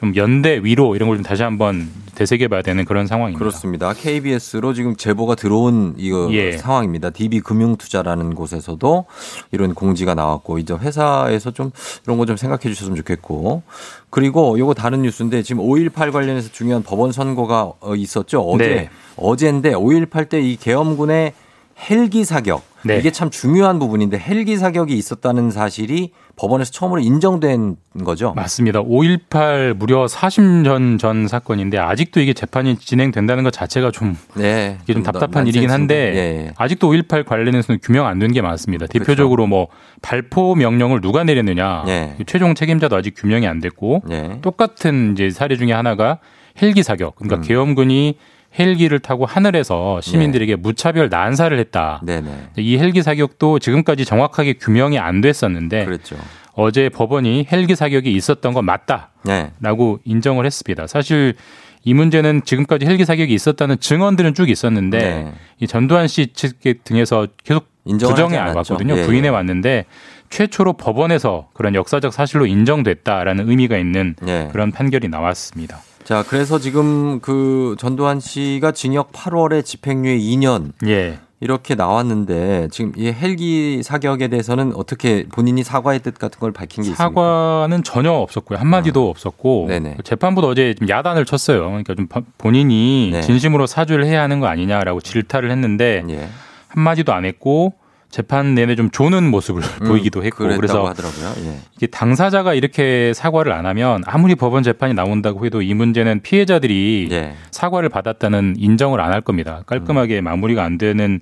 [0.00, 3.38] 좀 연대 위로 이런 걸 좀 다시 한번 되새겨봐야 되는 그런 상황입니다.
[3.38, 3.92] 그렇습니다.
[3.92, 6.56] KBS로 지금 제보가 들어온 이거 예.
[6.56, 7.10] 상황입니다.
[7.10, 9.04] DB 금융투자라는 곳에서도
[9.52, 11.70] 이런 공지가 나왔고 이제 회사에서 좀
[12.04, 13.62] 이런 거 좀 생각해 주셨으면 좋겠고
[14.08, 18.40] 그리고 요거 다른 뉴스인데 지금 5.18 관련해서 중요한 법원 선고가 어, 있었죠.
[18.40, 18.90] 어제 네.
[19.16, 21.32] 어제인데 5.18 때 이 계엄군의
[21.90, 22.98] 헬기 사격 네.
[22.98, 28.32] 이게 참 중요한 부분인데 헬기 사격이 있었다는 사실이 법원에서 처음으로 인정된 거죠.
[28.34, 28.80] 맞습니다.
[28.82, 34.78] 5.18 무려 40년 전 사건인데 아직도 이게 재판이 진행된다는 것 자체가 좀 네.
[34.82, 35.46] 이게 좀 좀 답답한.
[35.46, 36.52] 일이긴 한데 예, 예.
[36.56, 38.86] 아직도 5.18 관련해서는 규명 안 된 게 많습니다.
[38.86, 39.04] 그렇죠.
[39.04, 39.68] 대표적으로 뭐
[40.02, 42.16] 발포 명령을 누가 내렸느냐 예.
[42.26, 44.02] 최종 책임자도 아직 규명이 안 됐고
[44.42, 46.18] 똑같은 이제 사례 중에 하나가
[46.62, 47.16] 헬기 사격.
[47.16, 47.42] 그러니까 음.
[47.42, 48.16] 계엄군이
[48.58, 52.00] 헬기를 타고 하늘에서 시민들에게 무차별 난사를 했다.
[52.04, 52.30] 네네.
[52.58, 56.16] 이 헬기 사격도 지금까지 정확하게 규명이 안 됐었는데 그렇죠.
[56.54, 59.10] 어제 법원이 헬기 사격이 있었던 건 맞다.
[59.24, 59.50] 네.
[59.60, 60.86] 라고 인정을 했습니다.
[60.86, 61.34] 사실
[61.84, 65.32] 이 문제는 지금까지 헬기 사격이 있었다는 증언들은 쭉 있었는데 네.
[65.60, 68.36] 이 전두환 씨 측 등에서 계속 부정해.
[68.36, 68.98] 왔거든요.
[68.98, 69.30] 예, 부인해 예.
[69.30, 69.86] 왔는데
[70.28, 74.48] 최초로 법원에서 그런 역사적 사실로 인정됐다라는 의미가 있는 예.
[74.52, 75.80] 그런 판결이 나왔습니다.
[76.04, 81.18] 자, 그래서 지금 그 전두환 씨가 징역 8월에 집행유예 2년 예.
[81.42, 86.90] 이렇게 나왔는데 지금 이 헬기 사격에 대해서는 어떻게 본인이 사과의 뜻 같은 걸 밝힌 게
[86.90, 87.04] 있습니까?
[87.04, 88.58] 사과는 전혀 없었고요.
[88.58, 91.60] 한마디도 없었고 그 재판부도 어제 좀 야단을 쳤어요.
[91.66, 93.20] 그러니까 좀 바- 본인이 네.
[93.22, 96.28] 진심으로 사죄를 해야 하는 거 아니냐라고 질타를 했는데 예.
[96.68, 97.72] 한마디도 안 했고
[98.10, 101.32] 재판 내내 좀 조는 모습을 보이기도 했고 음, 그래서 하더라고요.
[101.46, 101.58] 예.
[101.76, 107.34] 이게 당사자가 이렇게 사과를 안 하면 아무리 법원 재판이 나온다고 해도 이 문제는 피해자들이 예.
[107.52, 109.58] 사과를 받았다는 인정을 안 할 겁니다.
[109.58, 109.62] 음.
[109.66, 111.20] 깔끔하게 마무리가 안 되는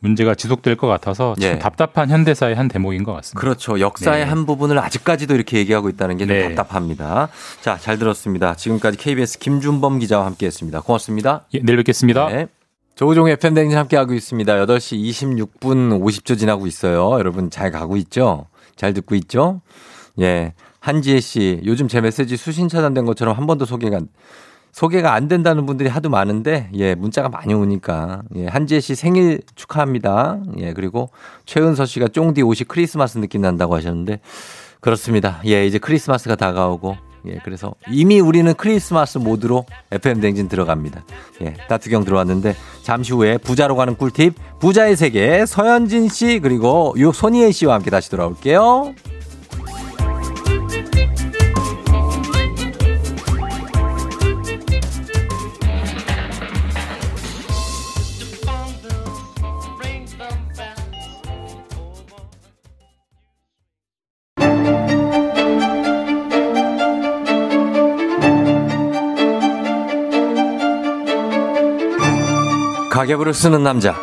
[0.00, 1.58] 문제가 지속될 것 같아서 참 예.
[1.58, 3.40] 답답한 현대사의 한 대목인 것 같습니다.
[3.40, 3.80] 그렇죠.
[3.80, 4.28] 역사의 네.
[4.28, 6.54] 한 부분을 아직까지도 이렇게 얘기하고 있다는 게좀 네.
[6.54, 7.28] 답답합니다.
[7.62, 8.54] 자, 잘 들었습니다.
[8.54, 10.80] 지금까지 KBS 김준범 기자와 함께 했습니다.
[10.82, 11.44] 고맙습니다.
[11.54, 12.28] 예, 내일 뵙겠습니다.
[12.28, 12.46] 네.
[12.96, 14.54] 조우종의 FM 댕진 함께하고 있습니다.
[14.66, 17.12] 8시 26분 50초 지나고 있어요.
[17.18, 18.46] 여러분 잘 가고 있죠?
[18.74, 19.60] 잘 듣고 있죠?
[20.20, 20.54] 예.
[20.80, 24.08] 한지혜 씨, 요즘 제 메시지 수신 차단된 것처럼 한 번도 소개가 안-
[24.72, 30.38] 소개가 안 된다는 분들이 하도 많은데 예 문자가 많이 오니까 예 한지혜 씨 생일 축하합니다
[30.58, 31.08] 예 그리고
[31.46, 34.20] 최은서 씨가 쫑디 옷이 크리스마스 느낌 난다고 하셨는데
[34.80, 36.94] 그렇습니다 예 이제 크리스마스가 다가오고
[37.26, 41.04] 예 그래서 이미 우리는 크리스마스 모드로 FM 댕진 들어갑니다
[41.42, 47.50] 예 따투경 들어왔는데 잠시 후에 부자로 가는 꿀팁 부자의 세계 서현진 씨 그리고 요 손희애
[47.52, 48.94] 씨와 함께 다시 돌아올게요.
[73.06, 73.94] 가계부를 쓰는 남자.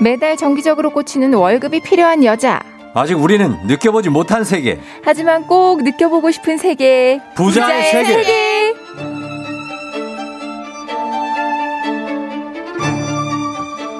[0.00, 2.60] 매달 정기적으로 꽂히는 월급이 필요한 여자.
[2.92, 4.80] 아직 우리는 느껴보지 못한 세계.
[5.04, 7.20] 하지만 꼭 느껴보고 싶은 세계.
[7.36, 8.74] 부자의 세계.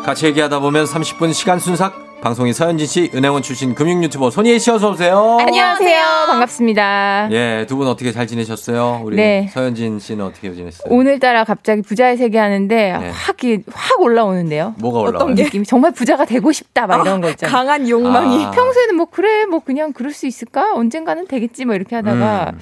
[0.05, 2.08] 같이 얘기하다 보면 30분 시간 순삭.
[2.21, 5.39] 방송인 서현진 씨, 은행원 출신 금융 유튜버 손희애 씨 어서 오세요.
[5.41, 6.03] 안녕하세요.
[6.27, 7.29] 반갑습니다.
[7.31, 9.03] 예, 두 분 어떻게 잘 지내셨어요?
[9.05, 9.49] 우리 네.
[9.55, 10.93] 서현진 씨는 어떻게 지냈어요?
[10.93, 13.11] 오늘따라 갑자기 부자의 세계 하는데 네.
[13.15, 14.75] 확, 이- 확 올라오는데요.
[14.79, 15.17] 뭐가 올라와요?
[15.33, 15.63] 어떤 느낌?
[15.63, 17.55] 정말 부자가 되고 싶다 막 이런 거 있잖아요.
[17.55, 18.45] 강한 욕망이.
[18.47, 18.51] 아.
[18.51, 20.73] 평소에는 뭐 그래 뭐 그냥 그럴 수 있을까?
[20.75, 22.59] 언젠가는 되겠지 뭐 이렇게 하다가 음.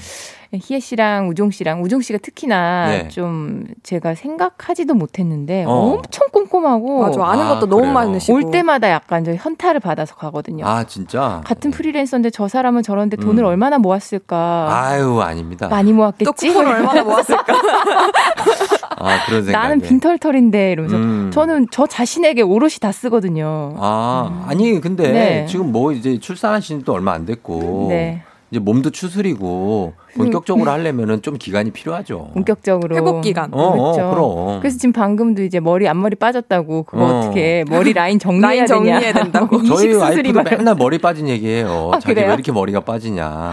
[0.61, 3.09] 희애 씨랑 우종 씨랑 우종 씨가 특히나 네.
[3.09, 5.71] 좀 제가 생각하지도 못했는데 어.
[5.71, 7.93] 엄청 꼼꼼하고 맞아, 아는 아, 것도 너무 그래요?
[7.95, 8.35] 많으시고.
[8.37, 10.67] 올 때마다 약간 저 현타를 받아서 가거든요.
[10.67, 11.41] 아, 진짜?
[11.45, 13.49] 같은 프리랜서인데 저 사람은 저런데 돈을 음.
[13.49, 14.69] 얼마나 모았을까?
[14.71, 15.69] 아유, 아닙니다.
[15.69, 16.25] 많이 모았겠지.
[16.25, 17.45] 또 쿠폰 얼마나 모았을까?
[18.99, 19.61] 아, 그런 생각.
[19.61, 21.31] 나는 빈털털인데 이러면서 음.
[21.33, 23.75] 저는 저 자신에게 오롯이 다 쓰거든요.
[23.79, 25.47] 아, 아니, 근데 네.
[25.47, 27.87] 지금 뭐 이제 출산하신 지도 얼마 안 됐고.
[27.91, 28.23] 네.
[28.57, 32.31] 이제 몸도 추스리고 본격적으로 하려면은 좀 기간이 필요하죠.
[32.33, 33.53] 본격적으로 회복 기간.
[33.53, 34.11] 어, 어, 그렇죠.
[34.11, 34.61] 그럼.
[34.61, 37.19] 그래서 지금 방금도 이제 머리 앞머리 빠졌다고 그거 어.
[37.19, 37.21] 어.
[37.25, 38.67] 떻게 머리 라인 정리해야 라인 되냐.
[38.67, 39.63] 정리해야 된다고.
[39.69, 41.91] 저희 와이프도 막 맨날 머리 빠진 얘기해요.
[41.93, 42.29] 아, 자기 그래요?
[42.29, 43.53] 왜 이렇게 머리가 빠지냐.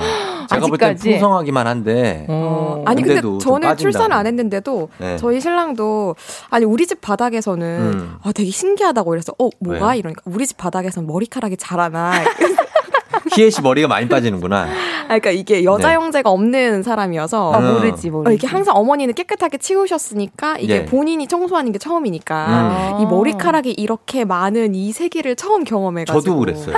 [0.50, 0.96] 제가 볼 땐?
[0.96, 2.26] 풍성하기만 한데.
[2.30, 2.84] 어.
[2.86, 3.76] 아니 근데 저는.
[3.76, 5.18] 출산을 안 했는데도 네.
[5.18, 6.16] 저희 신랑도
[6.50, 8.16] 아니 우리 집 바닥에서는 음.
[8.24, 10.00] 아 되게 신기하다고 이래서 어 뭐가 왜요?
[10.00, 12.12] 이러니까 우리 집 바닥에서는 머리카락이 자라나
[13.36, 14.64] 희애 씨 머리가 많이 빠지는구나.
[14.64, 15.96] 아, 그러니까 이게 여자 네.
[15.96, 17.74] 형제가 없는 사람이어서 아, 음.
[17.74, 18.30] 모르지 모르지.
[18.30, 20.86] 어, 이게 항상 어머니는 깨끗하게 치우셨으니까 이게 예.
[20.86, 23.02] 본인이 청소하는 게 처음이니까 음.
[23.02, 26.76] 이 머리카락이 이렇게 많은 이 세계를 처음 경험해가지고 저도 그랬어요.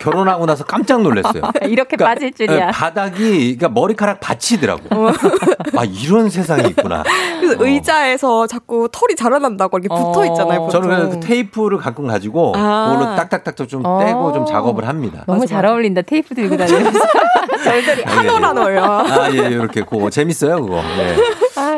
[0.00, 1.42] 결혼하고 나서 깜짝 놀랐어요.
[1.68, 2.68] 이렇게 그러니까, 빠질 줄이야.
[2.68, 4.82] 예, 바닥이 그러니까 머리카락 받치더라고.
[5.76, 7.04] 아 이런 세상이 있구나.
[7.40, 7.66] 그래서 어.
[7.66, 10.06] 의자에서 자꾸 털이 자라난다고 이렇게 어.
[10.10, 10.64] 붙어 있잖아요.
[10.64, 10.82] 보통.
[10.82, 12.92] 저는 그 테이프를 가끔 가지고 아.
[12.92, 14.02] 그걸로 딱딱딱 좀 어.
[14.02, 15.22] 떼고 좀 작업을 합니다.
[15.26, 16.02] 너무 잘 어울린다.
[16.02, 16.98] 테이프 들고 다니면서.
[17.62, 18.78] 절절히 한올 한올.
[18.78, 20.78] 아, 예, 이렇게 그거 재밌어요, 그거.
[20.98, 21.16] 예.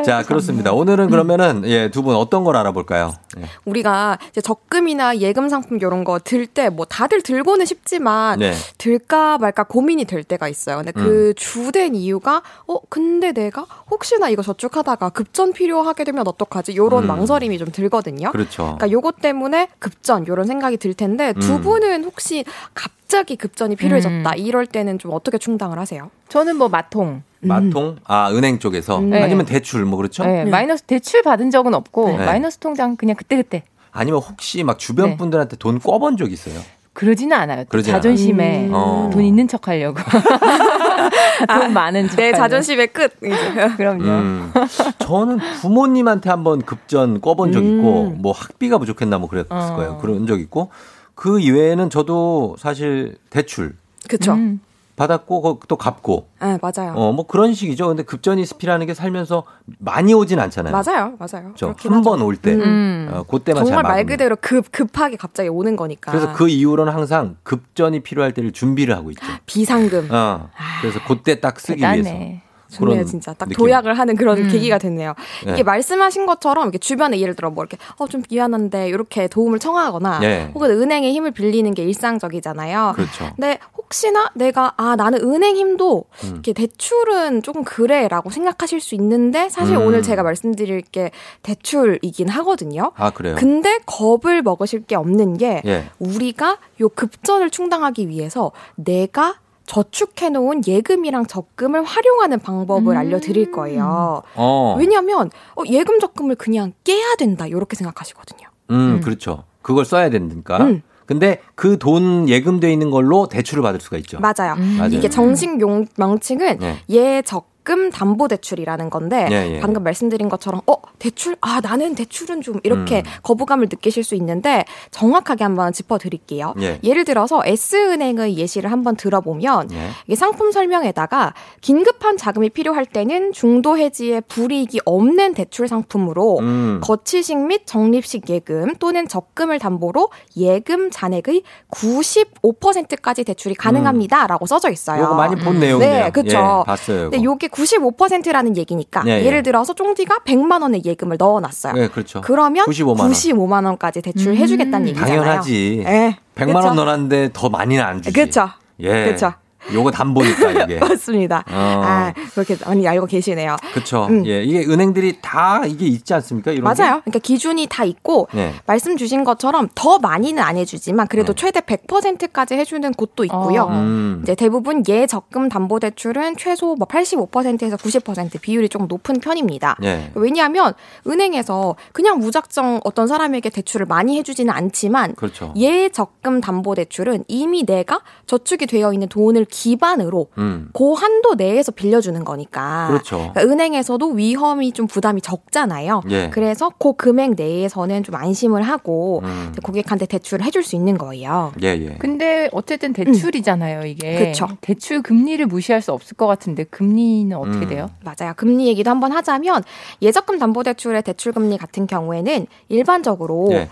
[0.03, 0.71] 자, 그렇습니다.
[0.73, 3.11] 오늘은 그러면은 예, 두 분 어떤 걸 알아볼까요?
[3.37, 3.43] 예.
[3.65, 8.53] 우리가 이제 적금이나 예금 상품 이런 거 들 때 뭐 다들 들고는 싶지만 네.
[8.77, 10.77] 들까 말까 고민이 될 때가 있어요.
[10.77, 11.03] 근데 음.
[11.03, 16.75] 그 주된 이유가 어 근데 내가 혹시나 이거 저축하다가 급전 필요하게 되면 어떡하지?
[16.75, 17.07] 요런 음.
[17.07, 18.31] 망설임이 좀 들거든요.
[18.31, 18.63] 그렇죠.
[18.77, 21.61] 그러니까 요것 때문에 급전 요런 생각이 들 텐데 두 음.
[21.61, 26.09] 분은 혹시 갑자기 급전이 필요해졌다 이럴 때는 좀 어떻게 충당을 하세요?
[26.29, 27.23] 저는 뭐 마통.
[27.47, 27.97] 마통?
[28.05, 28.99] 아, 은행 쪽에서.
[29.01, 29.21] 네.
[29.21, 30.23] 아니면 대출, 뭐 그렇죠?
[30.25, 32.25] 네, 마이너스 대출 받은 적은 없고 네.
[32.25, 33.63] 마이너스 통장 그냥 그때 그때.
[33.91, 35.17] 아니면 혹시 막 주변 네.
[35.17, 36.59] 분들한테 돈 꿔본 적 있어요?
[36.93, 37.63] 그러지는 않아요.
[37.63, 38.71] 또 그러진 자존심에 않아요.
[38.75, 39.09] 어.
[39.11, 39.99] 돈 있는 척 하려고.
[41.49, 42.15] 돈 많은 척.
[42.17, 42.37] 내 하려고.
[42.37, 43.13] 자존심의 끝.
[43.23, 43.35] 이제.
[43.77, 44.03] 그럼요.
[44.03, 44.53] 음.
[44.99, 48.17] 저는 부모님한테 한번 급전 꿔본 적 있고, 음.
[48.21, 49.75] 뭐 학비가 부족했나 뭐 그랬을 어.
[49.75, 49.97] 거예요.
[49.97, 50.69] 그런 적 있고,
[51.15, 53.75] 그 이외에는 저도 사실 대출
[54.07, 54.33] 그쵸.
[54.33, 54.59] 음.
[54.95, 56.93] 받았고, 또 갚고, 네, 맞아요.
[56.95, 57.87] 어, 뭐 그런 식이죠.
[57.87, 59.43] 근데 급전이 스피라는 게 살면서
[59.79, 60.71] 많이 오진 않잖아요.
[60.71, 61.53] 맞아요, 맞아요.
[61.57, 62.09] 그렇긴 한 하죠.
[62.11, 63.09] 번올 때, 음.
[63.11, 64.05] 어, 그때만 잘 정말 말.
[64.05, 66.11] 그대로 급 급하게 갑자기 오는 거니까.
[66.11, 69.21] 그래서 그 이후로는 항상 급전이 필요할 때를 준비를 하고 있죠.
[69.47, 70.09] 비상금.
[70.11, 70.49] 어,
[70.81, 72.03] 그래서 그때 딱 쓰기 위해서.
[72.03, 72.41] 대단해.
[72.69, 73.33] 좋네요, 그런 진짜.
[73.33, 73.63] 딱 느낌.
[73.67, 74.47] 도약을 하는 그런 음.
[74.49, 75.13] 계기가 됐네요.
[75.45, 75.51] 네.
[75.53, 80.19] 이게 말씀하신 것처럼 이렇게 주변에 예를 들어 뭐 이렇게 어 좀 미안한데 이렇게 도움을 청하거나
[80.21, 80.49] 네.
[80.55, 82.93] 혹은 은행의 힘을 빌리는 게 일상적이잖아요.
[82.95, 83.29] 그렇죠.
[83.35, 83.59] 근데
[83.93, 86.29] 혹시나 내가 아 나는 은행 힘도 음.
[86.33, 89.85] 이렇게 대출은 조금 그래라고 생각하실 수 있는데 사실 음.
[89.85, 91.11] 오늘 제가 말씀드릴 게
[91.43, 92.91] 대출이긴 하거든요.
[92.95, 93.35] 아, 그래요?
[93.37, 95.85] 근데 겁을 먹으실 게 없는 게 예.
[95.99, 99.35] 우리가 요 급전을 충당하기 위해서 내가
[99.67, 102.97] 저축해놓은 예금이랑 적금을 활용하는 방법을 음.
[102.97, 104.23] 알려드릴 거예요.
[104.35, 104.75] 어.
[104.77, 108.47] 왜냐하면 어, 예금 적금을 그냥 깨야 된다 이렇게 생각하시거든요.
[108.71, 109.43] 음, 그렇죠.
[109.61, 110.57] 그걸 써야 되니까.
[110.63, 110.81] 음.
[111.05, 114.19] 근데 그 돈 예금돼 있는 걸로 대출을 받을 수가 있죠.
[114.19, 114.55] 맞아요.
[114.77, 114.89] 맞아요.
[114.91, 116.77] 이게 정식 용, 명칭은 네.
[116.89, 119.59] 예적 금 담보 대출이라는 건데 예, 예.
[119.59, 123.03] 방금 말씀드린 것처럼 어 대출 아 나는 대출은 좀 이렇게 음.
[123.23, 126.55] 거부감을 느끼실 수 있는데 정확하게 한번 짚어드릴게요.
[126.61, 126.79] 예.
[126.83, 129.89] 예를 들어서 S은행의 예시를 한번 들어보면 예.
[130.07, 136.81] 이게 상품 설명에다가 긴급한 자금이 필요할 때는 중도 해지에 불이익이 없는 대출 상품으로 음.
[136.83, 145.03] 거치식 및 적립식 예금 또는 적금을 담보로 예금 잔액의 95%까지 대출이 가능합니다라고 써져 있어요.
[145.03, 146.03] 요거 많이 본 내용이네요.
[146.05, 146.37] 네, 그렇죠.
[146.37, 147.01] 예, 봤어요.
[147.03, 147.23] 근데 이거.
[147.31, 149.25] 요게 95%라는 얘기니까 예, 예.
[149.25, 151.73] 예를 들어서 쫑디가 100만 원의 예금을 넣어놨어요.
[151.73, 152.21] 네, 그렇죠.
[152.21, 153.11] 그러면 95만 원.
[153.11, 155.21] 95만 원까지 대출을 해주겠다는 얘기잖아요.
[155.21, 155.83] 당연하지.
[155.85, 156.67] 예, 100만 그쵸?
[156.67, 158.13] 원 넣었는데 더 많이는 안 주지.
[158.13, 158.49] 그렇죠.
[158.79, 159.05] 예.
[159.05, 159.33] 그렇죠.
[159.71, 160.79] 요거 담보니까 이게.
[160.79, 161.43] 맞습니다.
[161.49, 161.81] 어.
[161.85, 163.55] 아, 그렇게 많이 알고 계시네요.
[163.73, 164.07] 그렇죠.
[164.09, 164.25] 음.
[164.25, 166.51] 예, 이게 은행들이 다 이게 있지 않습니까?
[166.51, 166.81] 이런 게?
[166.83, 167.01] 맞아요.
[167.01, 168.53] 그러니까 기준이 다 있고 네.
[168.65, 173.67] 말씀 주신 것처럼 더 많이는 안 해주지만 그래도 최대 100%까지 해주는 곳도 있고요.
[173.69, 174.19] 음.
[174.23, 179.77] 이제 대부분 예 적금 담보 대출은 최소 뭐 85%에서 90% 비율이 조금 높은 편입니다.
[179.83, 180.11] 예.
[180.15, 180.73] 왜냐하면
[181.07, 185.53] 은행에서 그냥 무작정 어떤 사람에게 대출을 많이 해주지는 않지만 그렇죠.
[185.57, 190.69] 예 적금 담보 대출은 이미 내가 저축이 되어 있는 돈을 기반으로 음.
[190.73, 192.87] 그 한도 내에서 빌려주는 거니까.
[192.87, 193.31] 그렇죠.
[193.33, 196.01] 그러니까 은행에서도 위험이 좀 부담이 적잖아요.
[196.09, 196.29] 예.
[196.31, 199.53] 그래서 그 금액 내에서는 좀 안심을 하고 음.
[199.63, 201.53] 고객한테 대출을 해줄 수 있는 거예요.
[201.61, 201.95] 예, 예.
[201.99, 204.31] 근데 어쨌든 대출이잖아요, 이게.
[204.31, 204.47] 그쵸.
[204.61, 207.69] 대출 금리를 무시할 수 없을 것 같은데 금리는 어떻게 음.
[207.69, 207.89] 돼요?
[208.03, 208.33] 맞아요.
[208.35, 209.63] 금리 얘기도 한번 하자면
[210.01, 213.69] 예적금 담보대출의 대출 금리 같은 경우에는 일반적으로 예.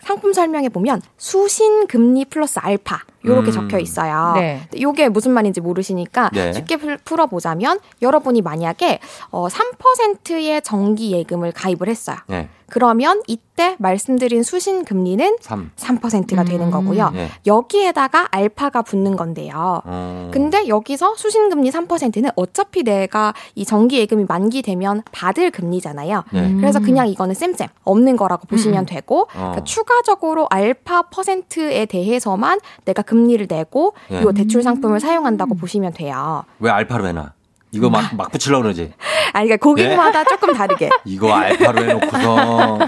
[0.00, 3.52] 상품 설명에 보면 수신 금리 플러스 알파 요렇게 음.
[3.52, 4.32] 적혀 있어요.
[4.36, 4.60] 네.
[4.80, 6.52] 요게 무슨 말인지 모르시니까 네.
[6.52, 9.00] 쉽게 풀- 풀어보자면 여러분이 만약에
[9.30, 12.16] 어, 3%의 정기 예금을 가입을 했어요.
[12.30, 12.48] 예.
[12.68, 15.70] 그러면 이때 말씀드린 수신 금리는 3.
[15.76, 17.12] 3%가 되는 거고요.
[17.14, 17.28] 예.
[17.46, 19.82] 여기에다가 알파가 붙는 건데요.
[19.84, 20.30] 어.
[20.32, 26.24] 근데 여기서 수신 금리 3%는 어차피 내가 이 정기 예금이 만기되면 받을 금리잖아요.
[26.32, 26.54] 네.
[26.56, 29.26] 그래서 그냥 이거는 쌤쌤 없는 거라고 보시면 되고 어.
[29.32, 34.22] 그러니까 추가적으로 알파 퍼센트에 대해서만 내가 금 리를 내고 네.
[34.22, 36.44] 이 대출 상품을 사용한다고 보시면 돼요.
[36.60, 37.32] 왜 알파로 해놔?
[37.72, 38.92] 이거 막, 막 붙이려고 그러지?
[39.32, 42.78] 아니 그러니까 고객마다 조금 다르게 이거 알파로 해놓고서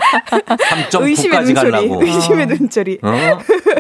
[1.01, 2.03] 의심의 3.9까지 눈초리, 가려고.
[2.03, 2.99] 의심의 눈초리.
[3.03, 3.11] 어?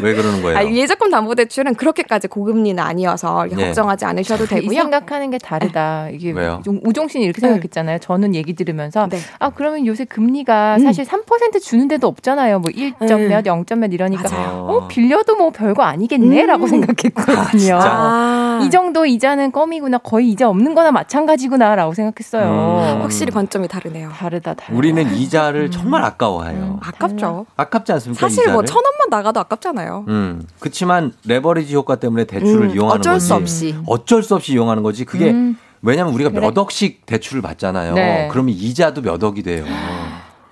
[0.02, 0.58] 왜 그러는 거예요?
[0.58, 3.54] 아, 예적금 담보대출은 그렇게까지 고금리는 아니어서 예.
[3.54, 4.80] 걱정하지 않으셔도 이 되고요.
[4.80, 6.08] 생각하는 게 다르다.
[6.10, 6.60] 이게 왜요?
[6.64, 7.98] 좀 우종신이 이렇게 생각했잖아요.
[8.00, 9.18] 저는 얘기 들으면서 네.
[9.38, 10.84] 아 그러면 요새 금리가 음.
[10.84, 12.58] 사실 3% 주는 데도 없잖아요.
[12.58, 13.28] 뭐 1점 음.
[13.28, 14.66] 몇, 0점 몇 이러니까 맞아요.
[14.68, 16.68] 어 빌려도 뭐 별거 아니겠네라고 음.
[16.68, 17.40] 생각했거든요.
[17.40, 17.78] 아, 진짜?
[17.80, 19.98] 아, 이 정도 이자는 껌이구나.
[19.98, 22.96] 거의 이자 없는 거나 마찬가지구나라고 생각했어요.
[22.96, 23.02] 음.
[23.02, 24.10] 확실히 관점이 다르네요.
[24.10, 24.76] 다르다, 다르다.
[24.76, 26.80] 우리는 이자를 정말 아까워해요.
[26.82, 27.46] 아깝죠.
[27.56, 28.20] 아깝지 않습니까?
[28.20, 28.66] 사실 뭐 이자를?
[28.66, 30.04] 천 원만 나가도 아깝잖아요.
[30.08, 30.42] 음.
[30.60, 33.26] 그렇지만 레버리지 효과 때문에 대출을 음, 이용하는 어쩔 거지.
[33.26, 33.74] 수 없이.
[33.86, 35.04] 어쩔 수 없이 이용하는 거지.
[35.04, 35.56] 그게 음.
[35.82, 36.40] 왜냐면 우리가 그래.
[36.40, 37.94] 몇 억씩 대출을 받잖아요.
[37.94, 38.28] 네.
[38.32, 39.64] 그러면 이자도 몇 억이 돼요.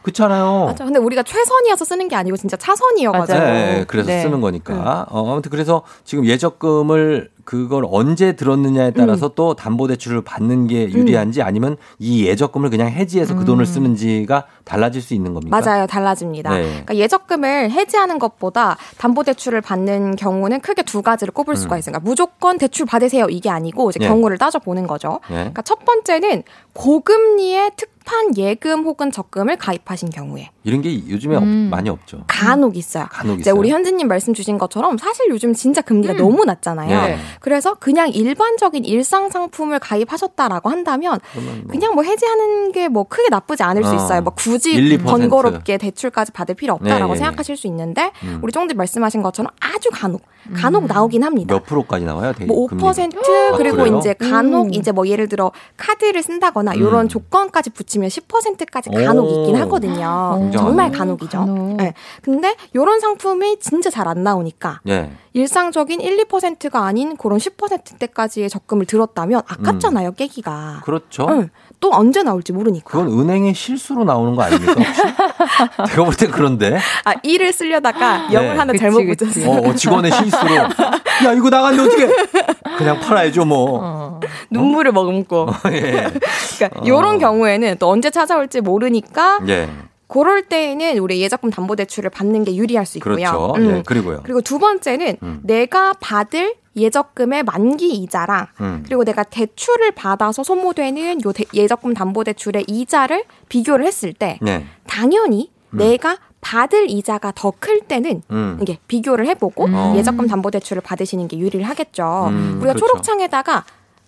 [0.07, 0.67] 그렇잖아요.
[0.67, 0.85] 맞아.
[0.85, 3.39] 근데 우리가 최선이어서 쓰는 게 아니고 진짜 차선이어가지고.
[3.39, 4.23] 네, 네, 그래서 네.
[4.23, 5.07] 쓰는 거니까.
[5.11, 11.77] 어, 아무튼 그래서 지금 예적금을 그걸 언제 들었느냐에 따라서 또 담보대출을 받는 게 유리한지 아니면
[11.99, 15.61] 이 예적금을 그냥 해지해서 그 돈을 쓰는지가 달라질 수 있는 겁니까?
[15.61, 15.87] 맞아요.
[15.87, 16.51] 달라집니다.
[16.51, 16.63] 네.
[16.63, 21.93] 그러니까 예적금을 해지하는 것보다 담보대출을 받는 경우는 크게 두 가지를 꼽을 수가 있어요.
[21.93, 23.27] 그러니까 무조건 대출 받으세요.
[23.29, 24.09] 이게 아니고 이제 네.
[24.09, 25.21] 경우를 따져 보는 거죠.
[25.29, 25.37] 네.
[25.37, 26.43] 그러니까 첫 번째는
[26.75, 31.69] 고금리의 특 판 예금 혹은 적금을 가입하신 경우에 이런 게 요즘에 없- 음.
[31.71, 32.23] 많이 없죠.
[32.29, 33.07] 간혹 있어요.
[33.11, 33.59] 간혹 이제 있어요.
[33.61, 36.89] 우리 현진님 말씀 주신 것처럼 사실 요즘 진짜 금리가 너무 낮잖아요.
[37.09, 37.19] 네.
[37.41, 43.65] 그래서 그냥 일반적인 일상 상품을 가입하셨다라고 한다면 뭐 그냥 뭐 해지하는 게 뭐 크게 나쁘지
[43.65, 43.95] 않을 수 어.
[43.97, 44.23] 있어요.
[44.23, 45.05] 뭐 굳이 1, 2%.
[45.05, 48.39] 번거롭게 대출까지 받을 필요 없다라고 네, 네, 생각하실 수 있는데 음.
[48.43, 50.23] 우리 쫑디 말씀하신 것처럼 아주 간혹
[50.55, 51.55] 간혹 나오긴 합니다.
[51.55, 52.33] 몇 프로까지 나와요?
[52.33, 52.91] 대- 뭐 금리가?
[52.91, 53.17] 5%
[53.53, 53.99] 아, 그리고 그래요?
[53.99, 54.75] 이제 간혹 음.
[54.75, 57.09] 이제 뭐 예를 들어 카드를 쓴다거나 이런 음.
[57.09, 59.41] 조건까지 붙이면 10%까지 간혹 오.
[59.43, 59.95] 있긴 하거든요.
[60.41, 60.53] 굉장하네.
[60.57, 61.39] 정말 간혹이죠.
[61.39, 61.77] 간혹.
[61.77, 61.95] 네.
[62.23, 65.11] 근데 이런 상품이 진짜 잘 안 나오니까 예.
[65.33, 70.83] 일상적인 1, 2%가 아닌 그런 10%대까지의 적금을 들었다면 아깝잖아요, 깨기가.
[70.85, 71.27] 그렇죠.
[71.29, 71.49] 응.
[71.87, 72.91] 또 언제 나올지 모르니까.
[72.91, 74.75] 그건 은행의 실수로 나오는 거 아닙니까?
[74.75, 76.79] 내가 볼 땐 그런데.
[77.05, 78.35] 아, 1을 쓰려다가 네.
[78.37, 79.05] 0을 하나 그치, 잘못.
[79.07, 79.49] 붙였어요.
[79.49, 80.55] 어, 어, 직원의 실수로.
[80.57, 82.77] 야, 이거 나갔는데 어떻게?
[82.77, 83.81] 그냥 팔아야죠, 뭐.
[83.83, 84.21] 어.
[84.51, 85.47] 눈물을 머금고.
[85.71, 86.11] 예.
[86.59, 89.69] 그러니까 이런 경우에는 또 언제 찾아올지 모르니까 예.
[90.09, 93.15] 그럴 때에는 우리 예적금 담보대출을 받는 게 유리할 수 있고요.
[93.15, 93.55] 그렇죠.
[93.59, 93.77] 음.
[93.79, 93.83] 예.
[93.87, 94.21] 그리고요.
[94.25, 95.41] 그리고 두 번째는 음.
[95.45, 98.83] 내가 받을 예적금의 만기 이자랑 음.
[98.87, 104.67] 그리고 내가 대출을 받아서 소모되는 요 대- 예적금 담보 대출의 이자를 비교를 했을 때 네.
[104.87, 108.59] 당연히 내가 받을 이자가 더 클 때는 음.
[108.63, 109.97] 이게 비교를 해보고 음.
[109.97, 112.29] 예적금 담보 대출을 받으시는 게 유리를 하겠죠.
[112.31, 112.79] 음, 우리가 그렇죠.
[112.87, 113.65] 초록창에다가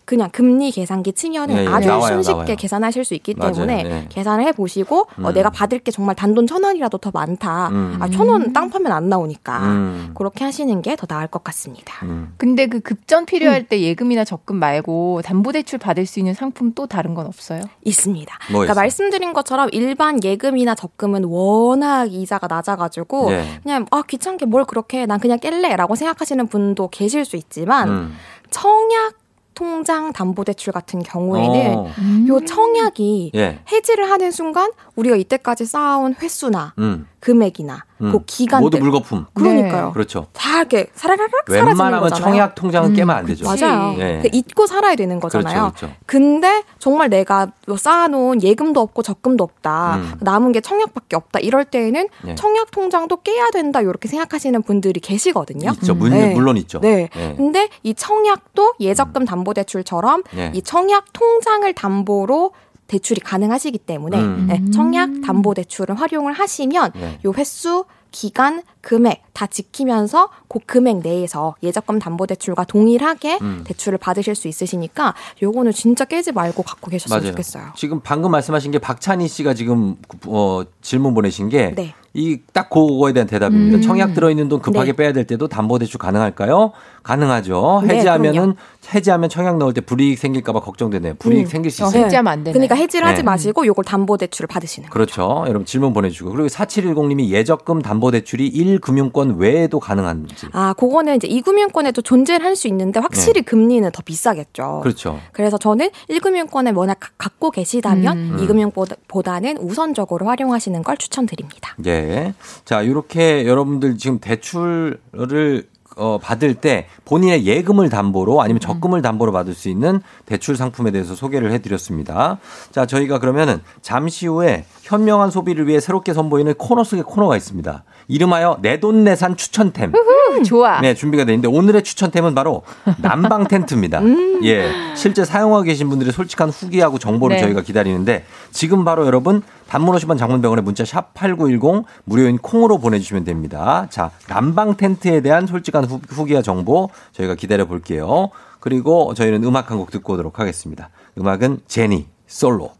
[0.08, 1.66] 그냥 금리 계산기 치면은 예, 예.
[1.68, 2.56] 아주 나와요, 손쉽게 나와요.
[2.56, 3.52] 계산하실 수 있기 맞아요.
[3.52, 4.06] 때문에 예.
[4.08, 5.34] 계산을 해 보시고 어, 음.
[5.34, 7.68] 내가 받을 게 정말 단돈 천 원이라도 더 많다.
[7.68, 7.98] 음.
[8.00, 10.12] 아, 천 원 땅 파면 안 나오니까 음.
[10.16, 12.06] 그렇게 하시는 게 더 나을 것 같습니다.
[12.06, 12.32] 음.
[12.38, 17.12] 근데 그 급전 필요할 때 예금이나 적금 말고 담보대출 받을 수 있는 상품 또 다른
[17.12, 17.60] 건 없어요?
[17.84, 18.32] 있습니다.
[18.50, 18.82] 뭐 그러니까 있어요?
[18.82, 23.44] 말씀드린 것처럼 일반 예금이나 적금은 워낙 이자가 낮아가지고 예.
[23.62, 25.06] 그냥 아 귀찮게 뭘 그렇게 해.
[25.06, 28.14] 난 그냥 깰래라고 생각하시는 분도 계실 수 있지만 음.
[28.50, 29.12] 청약
[29.58, 31.90] 통장 담보 대출 같은 경우에는 어.
[32.28, 33.58] 요 청약이 예.
[33.72, 37.08] 해지를 하는 순간 우리가 이때까지 쌓아온 횟수나 음.
[37.20, 38.12] 금액이나 음.
[38.12, 38.64] 그 기간들.
[38.64, 39.26] 모두 물거품.
[39.34, 39.92] 그러니까요.
[39.92, 40.26] 그렇죠.
[40.32, 42.24] 다 이렇게 사라라락 사라지는 웬만하면 거잖아요.
[42.32, 43.44] 청약 통장은 깨면 안 되죠.
[43.44, 43.96] 맞아요.
[43.98, 44.20] 예.
[44.22, 45.72] 그 잊고 살아야 되는 거잖아요.
[45.72, 45.94] 그렇죠, 그렇죠.
[46.06, 49.96] 근데 정말 내가 뭐 쌓아놓은 예금도 없고 적금도 없다.
[49.96, 50.12] 음.
[50.20, 51.40] 남은 게 청약밖에 없다.
[51.40, 52.34] 이럴 때에는 예.
[52.36, 53.80] 청약 통장도 깨야 된다.
[53.80, 55.72] 이렇게 생각하시는 분들이 계시거든요.
[55.72, 55.94] 있죠.
[55.94, 56.34] 물, 네.
[56.34, 56.80] 물론 있죠.
[56.80, 57.08] 네.
[57.16, 57.34] 예.
[57.36, 60.52] 근데 이 청약도 예적금 담보대출처럼 예.
[60.54, 62.52] 이 청약 통장을 담보로
[62.88, 64.46] 대출이 가능하시기 때문에 음.
[64.48, 67.20] 네, 청약 담보 대출을 활용을 하시면 네.
[67.24, 73.60] 요 횟수, 기간, 금액 다 지키면서 그 금액 내에서 예적금 담보대출과 동일하게 음.
[73.64, 75.12] 대출을 받으실 수 있으시니까
[75.42, 77.32] 요거는 진짜 깨지 말고 갖고 계셨으면 맞아요.
[77.32, 77.64] 좋겠어요.
[77.76, 81.92] 지금 방금 말씀하신 게 박찬희 씨가 지금 어, 질문 보내신 게 네.
[82.14, 83.78] 이딱 그거에 대한 대답입니다.
[83.78, 83.82] 음.
[83.82, 84.96] 청약 들어있는 돈 급하게 네.
[84.96, 86.72] 빼야 될 때도 담보대출 가능할까요?
[87.02, 87.82] 가능하죠.
[87.86, 88.54] 네, 해지하면은 그럼요.
[88.94, 91.14] 해지하면 청약 넣을 때 불이익 생길까봐 걱정되네요.
[91.18, 91.46] 불이익 음.
[91.46, 92.04] 생길 수 어, 있어요.
[92.06, 92.52] 해지하면 안 되네.
[92.52, 93.22] 그러니까 해지를 하지 네.
[93.22, 94.92] 마시고 요걸 담보대출을 받으시는 거예요.
[94.92, 95.44] 그렇죠.
[95.46, 100.46] 여러분 질문 보내주시고 그리고 4710님이 예적금 담보대출이 1 금융권 외에도 가능한지.
[100.52, 104.62] 아, 그거는 이제 이금융권에도 존재를 할 수 있는데 확실히 금리는 더 비싸겠죠.
[104.78, 104.82] 네.
[104.82, 105.20] 그렇죠.
[105.32, 108.36] 그래서 저는 1금융권을 워낙 가- 갖고 계시다면 음.
[108.40, 111.74] 2금융보다는 우선적으로 활용하시는 걸 추천드립니다.
[111.86, 112.34] 예.
[112.64, 119.52] 자, 이렇게 여러분들 지금 대출을 어, 받을 때 본인의 예금을 담보로 아니면 적금을 담보로 받을
[119.52, 122.38] 수 있는 대출 상품에 대해서 소개를 해드렸습니다.
[122.70, 127.84] 자, 저희가 그러면은 잠시 후에 현명한 소비를 위해 새롭게 선보이는 코너 속의 코너가 있습니다.
[128.08, 129.92] 이름하여 내돈내산 추천템.
[129.94, 130.80] 음, 좋아.
[130.80, 132.62] 네, 준비가 돼 있는데 오늘의 추천템은 바로
[133.02, 134.00] 난방 텐트입니다.
[134.00, 134.40] 음.
[134.44, 134.70] 예.
[134.96, 137.42] 실제 사용하고 계신 분들의 솔직한 후기하고 정보를 네.
[137.42, 143.86] 저희가 기다리는데 지금 바로 여러분 단문 50원 장문병원에 문자 샵 8910 무료인 콩으로 보내주시면 됩니다.
[143.90, 148.30] 자, 난방 텐트에 대한 솔직한 후, 후기와 정보 저희가 기다려 볼게요.
[148.60, 150.88] 그리고 저희는 음악 한 곡 듣고 오도록 하겠습니다.
[151.18, 152.77] 음악은 제니 솔로.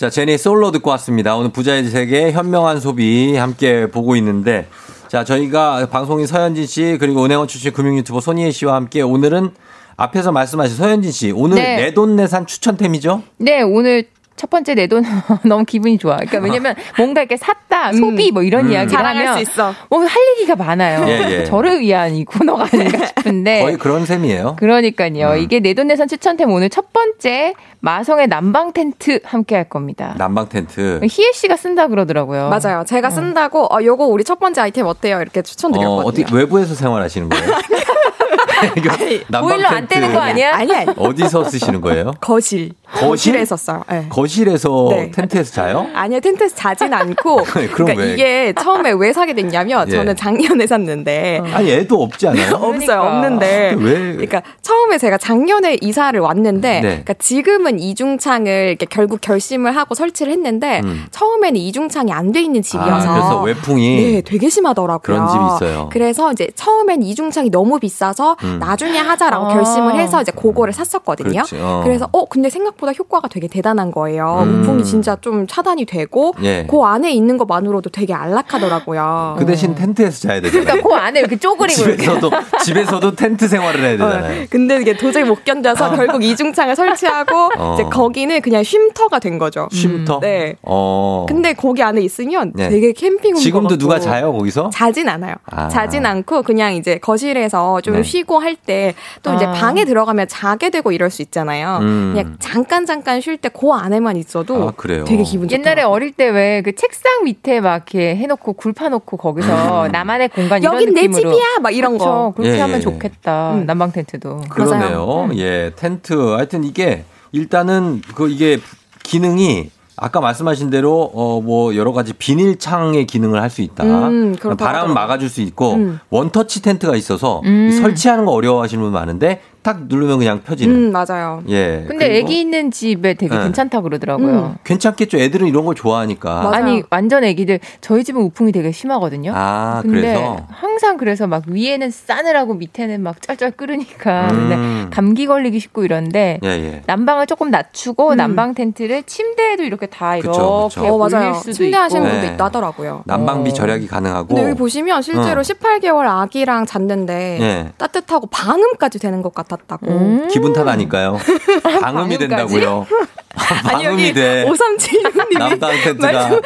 [0.00, 1.36] 자, 제니 솔로 듣고 왔습니다.
[1.36, 4.66] 오늘 부자의 세계 현명한 소비 함께 보고 있는데
[5.08, 9.50] 자, 저희가 방송인 서현진 씨 그리고 은행원 출신 금융 유튜버 손희애 씨와 함께 오늘은
[9.98, 11.76] 앞에서 말씀하신 서현진 씨 오늘 네.
[11.76, 13.24] 내돈내산 추천템이죠?
[13.36, 14.06] 네, 오늘
[14.40, 15.04] 첫 번째 내 돈
[15.44, 16.16] 너무 기분이 좋아.
[16.16, 18.72] 그러니까 왜냐면 뭔가 이렇게 샀다, 소비 뭐 이런 음.
[18.72, 19.74] 이야기를 하면 수 있어.
[19.90, 21.06] 뭐할 얘기가 많아요.
[21.06, 21.44] 예, 예.
[21.44, 23.60] 저를 위한 이 코너가 아닌가 싶은데.
[23.62, 24.56] 거의 그런 셈이에요.
[24.58, 25.32] 그러니까요.
[25.32, 25.38] 음.
[25.38, 30.14] 이게 내 돈 내산 추천템 오늘 첫 번째 마성의 난방 텐트 함께 할 겁니다.
[30.18, 31.00] 난방 텐트.
[31.02, 32.48] 희애 씨가 쓴다 그러더라고요.
[32.48, 32.84] 맞아요.
[32.86, 35.20] 제가 쓴다고 어 요거 우리 첫 번째 아이템 어때요?
[35.20, 36.06] 이렇게 어, 추천드렸거든요.
[36.06, 37.44] 어떻게 외부에서 생활하시는 거예요?
[39.28, 40.54] 난방 보일러 안 텐트 떼는 거 아니야?
[40.54, 40.90] 아니 아니.
[40.96, 42.12] 어디서 쓰시는 거예요?
[42.20, 42.70] 거실.
[42.92, 43.08] 거실?
[43.10, 43.82] 거실 에서 써요.
[43.88, 44.06] 네.
[44.08, 45.10] 거실에서 네.
[45.10, 45.86] 텐트에서 자요?
[45.94, 47.36] 아니요, 텐트에서 자진 않고.
[47.44, 48.12] 그럼 그러니까 왜?
[48.12, 49.92] 이게 처음에 왜 사게 됐냐면 예.
[49.92, 52.54] 저는 작년에 샀는데 아니 애도 없지 않아요?
[52.56, 53.02] 없어요, 그러니까.
[53.06, 53.74] 없는데.
[53.78, 53.92] 왜?
[54.12, 56.80] 그러니까 처음에 제가 작년에 이사를 왔는데, 네.
[56.80, 61.04] 그러니까 지금은 이중창을 이렇게 결국 결심을 하고 설치를 했는데 음.
[61.10, 65.00] 처음에는 이중창이 안 돼 있는 집이어서 아, 그래서 외풍이 네, 되게 심하더라고요.
[65.00, 65.88] 그런 집이 있어요.
[65.92, 68.58] 그래서 이제 처음엔 이중창이 너무 비싸서 음.
[68.58, 69.54] 나중에 하자라고 아.
[69.54, 71.42] 결심을 해서 이제 그거를 샀었거든요.
[71.60, 71.80] 어.
[71.84, 74.42] 그래서 어 근데 생각보다 효과가 되게 대단한 거예요.
[74.44, 74.60] 음.
[74.62, 76.66] 우풍이 진짜 좀 차단이 되고 예.
[76.68, 79.36] 그 안에 있는 것만으로도 되게 안락하더라고요.
[79.38, 80.64] 그 대신 텐트에서 자야 되잖아요.
[80.64, 81.80] 그러니까 그 안에 이렇게 쪼그리고.
[81.80, 82.30] 집에서도
[82.64, 84.46] 집에서도 텐트 생활을 해야 되잖아요.
[84.50, 87.74] 근데 이게 도저히 못 견뎌서 결국 이중창을 설치하고 어.
[87.74, 89.68] 이제 거기는 그냥 쉼터가 된 거죠.
[89.72, 90.20] 쉼터.
[90.20, 90.56] 네.
[90.62, 91.26] 어.
[91.28, 92.68] 근데 거기 안에 있으면 네.
[92.68, 93.78] 되게 캠핑 온 지금도.
[93.78, 94.70] 누가 자요 거기서?
[94.72, 95.34] 자진 않아요.
[95.46, 95.68] 아.
[95.68, 98.02] 자진 않고 그냥 이제 거실에서 좀 네.
[98.10, 99.52] 쉬고 할 때또 이제 아.
[99.52, 101.78] 방에 들어가면 자게 되고 이럴 수 있잖아요.
[101.80, 102.12] 음.
[102.14, 105.04] 그냥 잠깐 잠깐 쉴 때 그 안에만 있어도 아, 그래요?
[105.04, 105.58] 되게 기분 좋다.
[105.60, 110.60] 옛날에 어릴 때 왜 그 책상 밑에 막 이렇게 해놓고 굴 파놓고 거기서 나만의 공간
[110.62, 111.30] 이런 여긴 내 느낌으로.
[111.32, 112.32] 집이야 막 이런 그쵸, 거.
[112.36, 112.80] 그렇게 예, 하면 예.
[112.80, 113.54] 좋겠다.
[113.54, 113.66] 음.
[113.66, 114.42] 난방 텐트도.
[114.48, 115.30] 그러네요.
[115.36, 116.12] 예, 텐트.
[116.34, 118.58] 하여튼 이게 일단은 그 이게
[119.02, 119.70] 기능이
[120.00, 123.82] 아까 말씀하신 대로 어 뭐 여러 가지 비닐창의 기능을 할 수 있다.
[123.84, 124.94] 음, 바람.
[124.94, 125.98] 막아줄 수 있고 음.
[126.10, 127.70] 원터치 텐트가 있어서 음.
[127.82, 130.74] 설치하는 거 어려워하시는 분 많은데 탁 누르면 그냥 펴지는.
[130.74, 131.42] 음 맞아요.
[131.48, 131.84] 예.
[131.86, 133.42] 근데 애기 있는 집에 되게 네.
[133.44, 134.54] 괜찮다 그러더라고요.
[134.54, 134.54] 음.
[134.64, 135.18] 괜찮겠죠.
[135.18, 136.34] 애들은 이런 걸 좋아하니까.
[136.42, 136.50] 맞아요.
[136.54, 139.32] 아니 완전 애기들 저희 집은 우풍이 되게 심하거든요.
[139.34, 144.36] 아, 근데 그래서 항상 그래서 막 위에는 싸늘하고 밑에는 막 쩔쩔 끓으니까 음.
[144.48, 146.82] 근데 감기 걸리기 쉽고 이런데 예, 예.
[146.86, 148.16] 난방을 조금 낮추고 음.
[148.16, 150.86] 난방 텐트를 침대에도 이렇게 다 이렇게 그쵸, 그쵸.
[150.86, 151.34] 어 올릴 맞아요.
[151.34, 152.10] 수도 침대 하시는 있고.
[152.12, 152.34] 분도 네.
[152.34, 153.02] 있다 하더라고요.
[153.04, 153.52] 난방비 어.
[153.52, 154.28] 절약이 가능하고.
[154.28, 155.42] 근데 여기 보시면 실제로 어.
[155.42, 157.72] 18개월 아기랑 잤는데 예.
[157.76, 159.86] 따뜻하고 방음까지 되는 것 같 았다고.
[159.90, 160.28] 음.
[160.28, 161.18] 기분 탓하니까요.
[161.62, 162.18] 방음이 방음까지?
[162.18, 162.86] 된다고요.
[163.34, 164.44] 아니 방음이 여기 돼.
[164.46, 166.40] 5376님이 남당 텐트가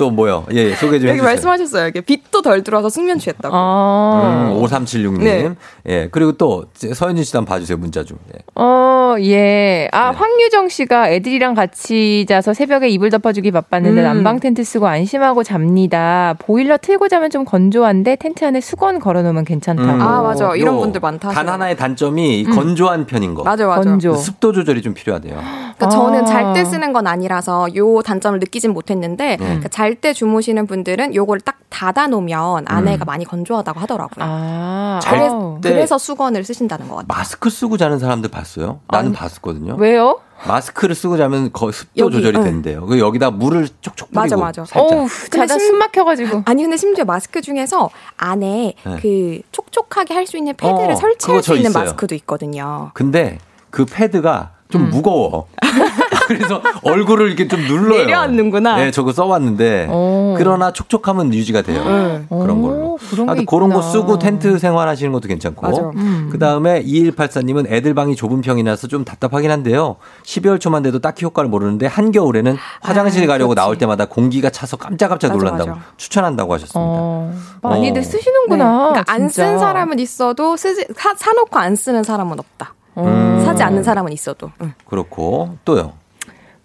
[0.00, 0.46] 또 뭐요?
[0.54, 1.22] 예, 예 소개 좀 여기 해주세요.
[1.22, 1.88] 말씀하셨어요.
[1.88, 3.54] 이게 빛도 덜 들어와서 숙면 취했다고.
[3.54, 4.48] 아.
[4.50, 5.18] 음, 5376님.
[5.20, 5.50] 네.
[5.86, 8.16] 예, 그리고 또 서현진 씨도 한번 봐주세요, 문자 좀.
[8.34, 8.38] 예.
[8.54, 9.36] 어, 예.
[9.60, 9.88] 네.
[9.92, 14.04] 아, 황유정 씨가 애들이랑 같이 자서 새벽에 이불 덮어주기 바빴는데 음.
[14.04, 16.34] 난방 텐트 쓰고 안심하고 잡니다.
[16.38, 19.90] 보일러 틀고 자면 좀 건조한데 텐트 안에 수건 걸어놓으면 괜찮다고.
[19.90, 20.00] 음.
[20.00, 20.54] 아, 맞아.
[20.56, 21.28] 이런 요 분들 많다.
[21.28, 22.54] 단 하나의 단점이 음.
[22.54, 23.42] 건조한 편인 거.
[23.42, 23.82] 맞아, 맞아.
[23.82, 24.14] 건조.
[24.14, 25.34] 습도 조절이 좀 필요하대요.
[25.76, 29.36] 그러니까 저는 잘 때 쓰는 건 아니라서 요 단점을 느끼진 못했는데 네.
[29.36, 34.24] 그러니까 잘때 주무시는 분들은 요걸 딱 닫아 놓으면 안에가 많이 건조하다고 하더라고요.
[34.28, 35.58] 아, 잘 아우.
[35.62, 37.06] 때- 그래서 수건을 쓰신다는 것 같아요.
[37.08, 38.80] 마스크 쓰고 자는 사람들 봤어요?
[38.88, 39.76] 나는 봤었거든요.
[39.78, 40.20] 왜요?
[40.46, 42.44] 마스크를 쓰고 자면 거 습도 여기, 조절이 응.
[42.44, 42.86] 된대요.
[42.86, 44.64] 그 여기다 물을 촉촉 맞아, 뿌리고 맞아.
[44.64, 44.98] 살짝.
[44.98, 46.42] 어우, 자다 숨 막혀가지고.
[46.46, 48.96] 아니 근데 심지어 마스크 중에서 안에 네.
[49.02, 51.84] 를 촉촉하게 할 수 있는 패드를 어, 설치할 수저 있는 있어요.
[51.84, 52.90] 마스크도 있거든요.
[52.94, 53.38] 근데
[53.70, 54.90] 그 패드가 좀 음.
[54.90, 55.46] 무거워.
[56.30, 58.04] 그래서 얼굴을 이렇게 좀 눌러요.
[58.04, 58.76] 내려앉는구나.
[58.76, 59.88] 네, 저거 써봤는데.
[59.90, 60.34] 오.
[60.38, 61.82] 그러나 촉촉함은 유지가 돼요.
[61.84, 62.26] 응.
[62.28, 62.92] 그런 걸로.
[62.92, 63.82] 오, 그런 게 하여튼 그런 거.
[63.82, 65.92] 쓰고 텐트 생활하시는 것도 괜찮고.
[65.96, 66.28] 음.
[66.30, 69.96] 그 다음에 2184님은 애들 방이 좁은 평이라서 좀 답답하긴 한데요.
[70.24, 73.64] 12월 초만 돼도 딱히 효과를 모르는데 한겨울에는 화장실 아, 가려고 그렇지.
[73.64, 75.82] 나올 때마다 공기가 차서 깜짝깜짝 놀란다고 맞아.
[75.96, 76.80] 추천한다고 하셨습니다.
[76.80, 78.04] 어, 많이들 어.
[78.04, 78.88] 쓰시는구나.
[78.90, 79.28] 그러니까 안.
[79.30, 82.74] 쓴 사람은 있어도 쓰지, 사, 사놓고 안 쓰는 사람은 없다.
[82.98, 83.42] 음.
[83.44, 84.50] 사지 않는 사람은 있어도.
[84.62, 84.74] 응.
[84.86, 85.92] 그렇고 또요.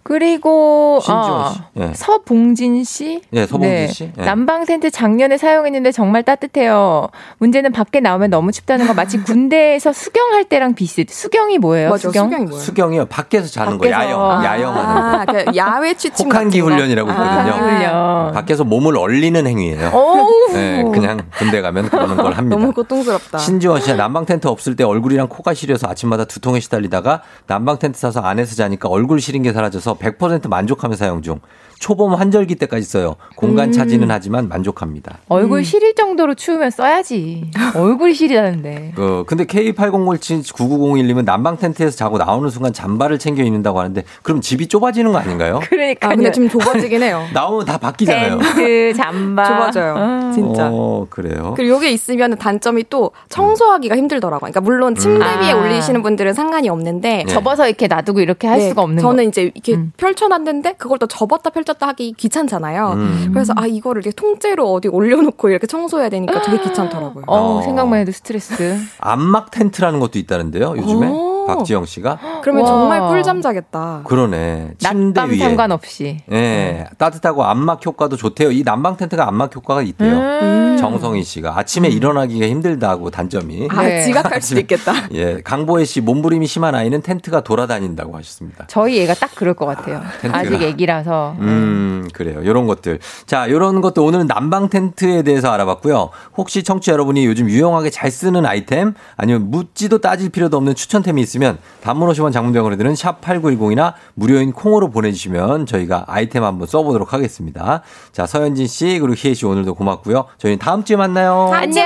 [0.06, 1.60] 그리고 신지원 아, 씨.
[1.78, 1.90] 예.
[1.92, 3.20] 서봉진 씨.
[3.32, 4.12] 예, 서봉진 씨.
[4.16, 4.24] 예.
[4.24, 7.08] 난방 텐트 작년에 사용했는데 정말 따뜻해요.
[7.38, 11.10] 문제는 밖에 나오면 너무 춥다는 거 마치 군대에서 수경할 때랑 비슷.
[11.10, 11.90] 수경이 뭐예요?
[11.90, 12.26] 맞아, 수경?
[12.26, 12.62] 수경이 뭐예요?
[12.62, 13.06] 수경이요.
[13.06, 14.00] 밖에서 자는 거 밖에서.
[14.00, 14.44] 야영, 아.
[14.44, 15.00] 야영하는 거.
[15.00, 16.68] 아, 그 야외 취침 혹한기 거.
[16.68, 17.14] 훈련이라고 아.
[17.42, 17.66] 있거든요.
[17.66, 18.32] 훈련.
[18.32, 19.90] 밖에서 몸을 얼리는 행위예요.
[19.92, 20.52] 어우.
[20.52, 22.56] 네, 그냥 군대 가면 그러는 걸 합니다.
[22.56, 23.38] 너무 고통스럽다.
[23.38, 28.20] 신지원 씨, 난방 텐트 없을 때 얼굴이랑 코가 시려서 아침마다 두통에 시달리다가 난방 텐트 사서
[28.20, 31.40] 안에서 자니까 얼굴 시린 게 사라져서 100% 만족하며 사용 중.
[31.78, 33.16] 초봄 환절기 때까지 써요.
[33.36, 33.72] 공간 음.
[33.72, 35.18] 차지는 하지만 만족합니다.
[35.28, 37.50] 얼굴 시릴 정도로 추우면 써야지.
[37.74, 38.92] 얼굴이 시리다는데.
[38.96, 45.12] 그 근데 K80079901님은 난방 텐트에서 자고 나오는 순간 잠바를 챙겨 입는다고 하는데 그럼 집이 좁아지는
[45.12, 45.60] 거 아닌가요?
[45.68, 46.08] 그러니까.
[46.08, 47.24] 아, 근데 좀 좁아지긴 해요.
[47.34, 48.38] 나오면 다 바뀌잖아요.
[48.38, 49.44] 텐트, 잠바.
[49.44, 49.94] 좁아져요.
[49.96, 50.30] 어.
[50.32, 50.68] 진짜.
[50.72, 51.54] 어, 그래요.
[51.56, 54.50] 그리고 요게 있으면 단점이 또 청소하기가 힘들더라고요.
[54.50, 55.40] 그러니까 물론 침대 음.
[55.42, 55.56] 위에 아.
[55.56, 57.24] 올리시는 분들은 상관이 없는데 네.
[57.26, 59.28] 접어서 이렇게 놔두고 이렇게 할 네, 수가 없는 저는 거.
[59.28, 59.92] 이제 이렇게 음.
[59.96, 62.92] 펼쳐놨는데 그걸 또 접었다 펼 쳤다 하기 귀찮잖아요.
[62.94, 63.30] 음.
[63.34, 67.24] 그래서 아 이거를 이렇게 통째로 어디 올려놓고 이렇게 청소해야 되니까 되게 귀찮더라고요.
[67.26, 67.62] 어, 어.
[67.62, 68.78] 생각만 해도 스트레스.
[68.98, 70.76] 안막 텐트라는 것도 있다는데요.
[70.78, 71.35] 요즘에 오.
[71.46, 72.68] 박지영 씨가 그러면 와.
[72.68, 74.02] 정말 꿀잠 자겠다.
[74.04, 74.72] 그러네.
[74.78, 76.18] 침대 낮밤 위에 상관없이.
[76.32, 78.50] 예, 따뜻하고 안막 효과도 좋대요.
[78.50, 80.12] 이 난방 텐트가 안막 효과가 있대요.
[80.16, 80.76] 음.
[80.78, 83.68] 정성희 씨가 아침에 일어나기가 힘들다고 단점이.
[83.70, 84.02] 아 네.
[84.02, 84.92] 지각할 수도 있겠다.
[85.14, 88.66] 예, 강보혜 씨 몸부림이 심한 아이는 텐트가 돌아다닌다고 하셨습니다.
[88.68, 90.02] 저희 애가 딱 그럴 것 같아요.
[90.20, 90.38] 텐트가.
[90.38, 91.36] 아직 애기라서.
[91.38, 92.44] 음, 그래요.
[92.44, 92.98] 요런 것들.
[93.26, 96.10] 자, 요런 것도 오늘은 난방 텐트에 대해서 알아봤고요.
[96.36, 101.35] 혹시 청취자 여러분이 요즘 유용하게 잘 쓰는 아이템 아니면 묻지도 따질 필요도 없는 추천템이 있으면
[101.82, 107.82] 단문 50원 장문병원들은 샵 8910이나 무료인 콩으로 보내주시면 저희가 아이템 한번 써보도록 하겠습니다.
[108.12, 110.26] 자, 서현진 씨 그리고 희애 씨 오늘도 고맙고요.
[110.38, 111.50] 저희는 다음 주에 만나요.
[111.52, 111.84] 안녕.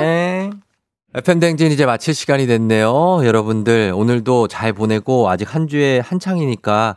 [0.00, 0.50] 네.
[1.12, 3.24] FM댕진 이제 마칠 시간이 됐네요.
[3.24, 6.96] 여러분들, 오늘도 잘 보내고 아직 한 주에 한창이니까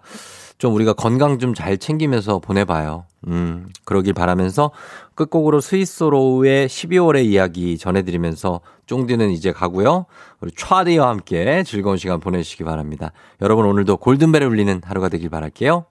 [0.64, 3.03] 좀 우리가 건강 좀 잘 챙기면서 보내봐요.
[3.27, 4.72] 음, 그러길 바라면서
[5.14, 10.06] 끝곡으로 스위스로우의 12월의 이야기 전해드리면서 쫑디는 이제 가고요.
[10.40, 13.11] 우리 차디와 함께 즐거운 시간 보내시기 바랍니다.
[13.41, 15.84] 여러분 오늘도 골든벨을 울리는 하루가 되길 바랄게요.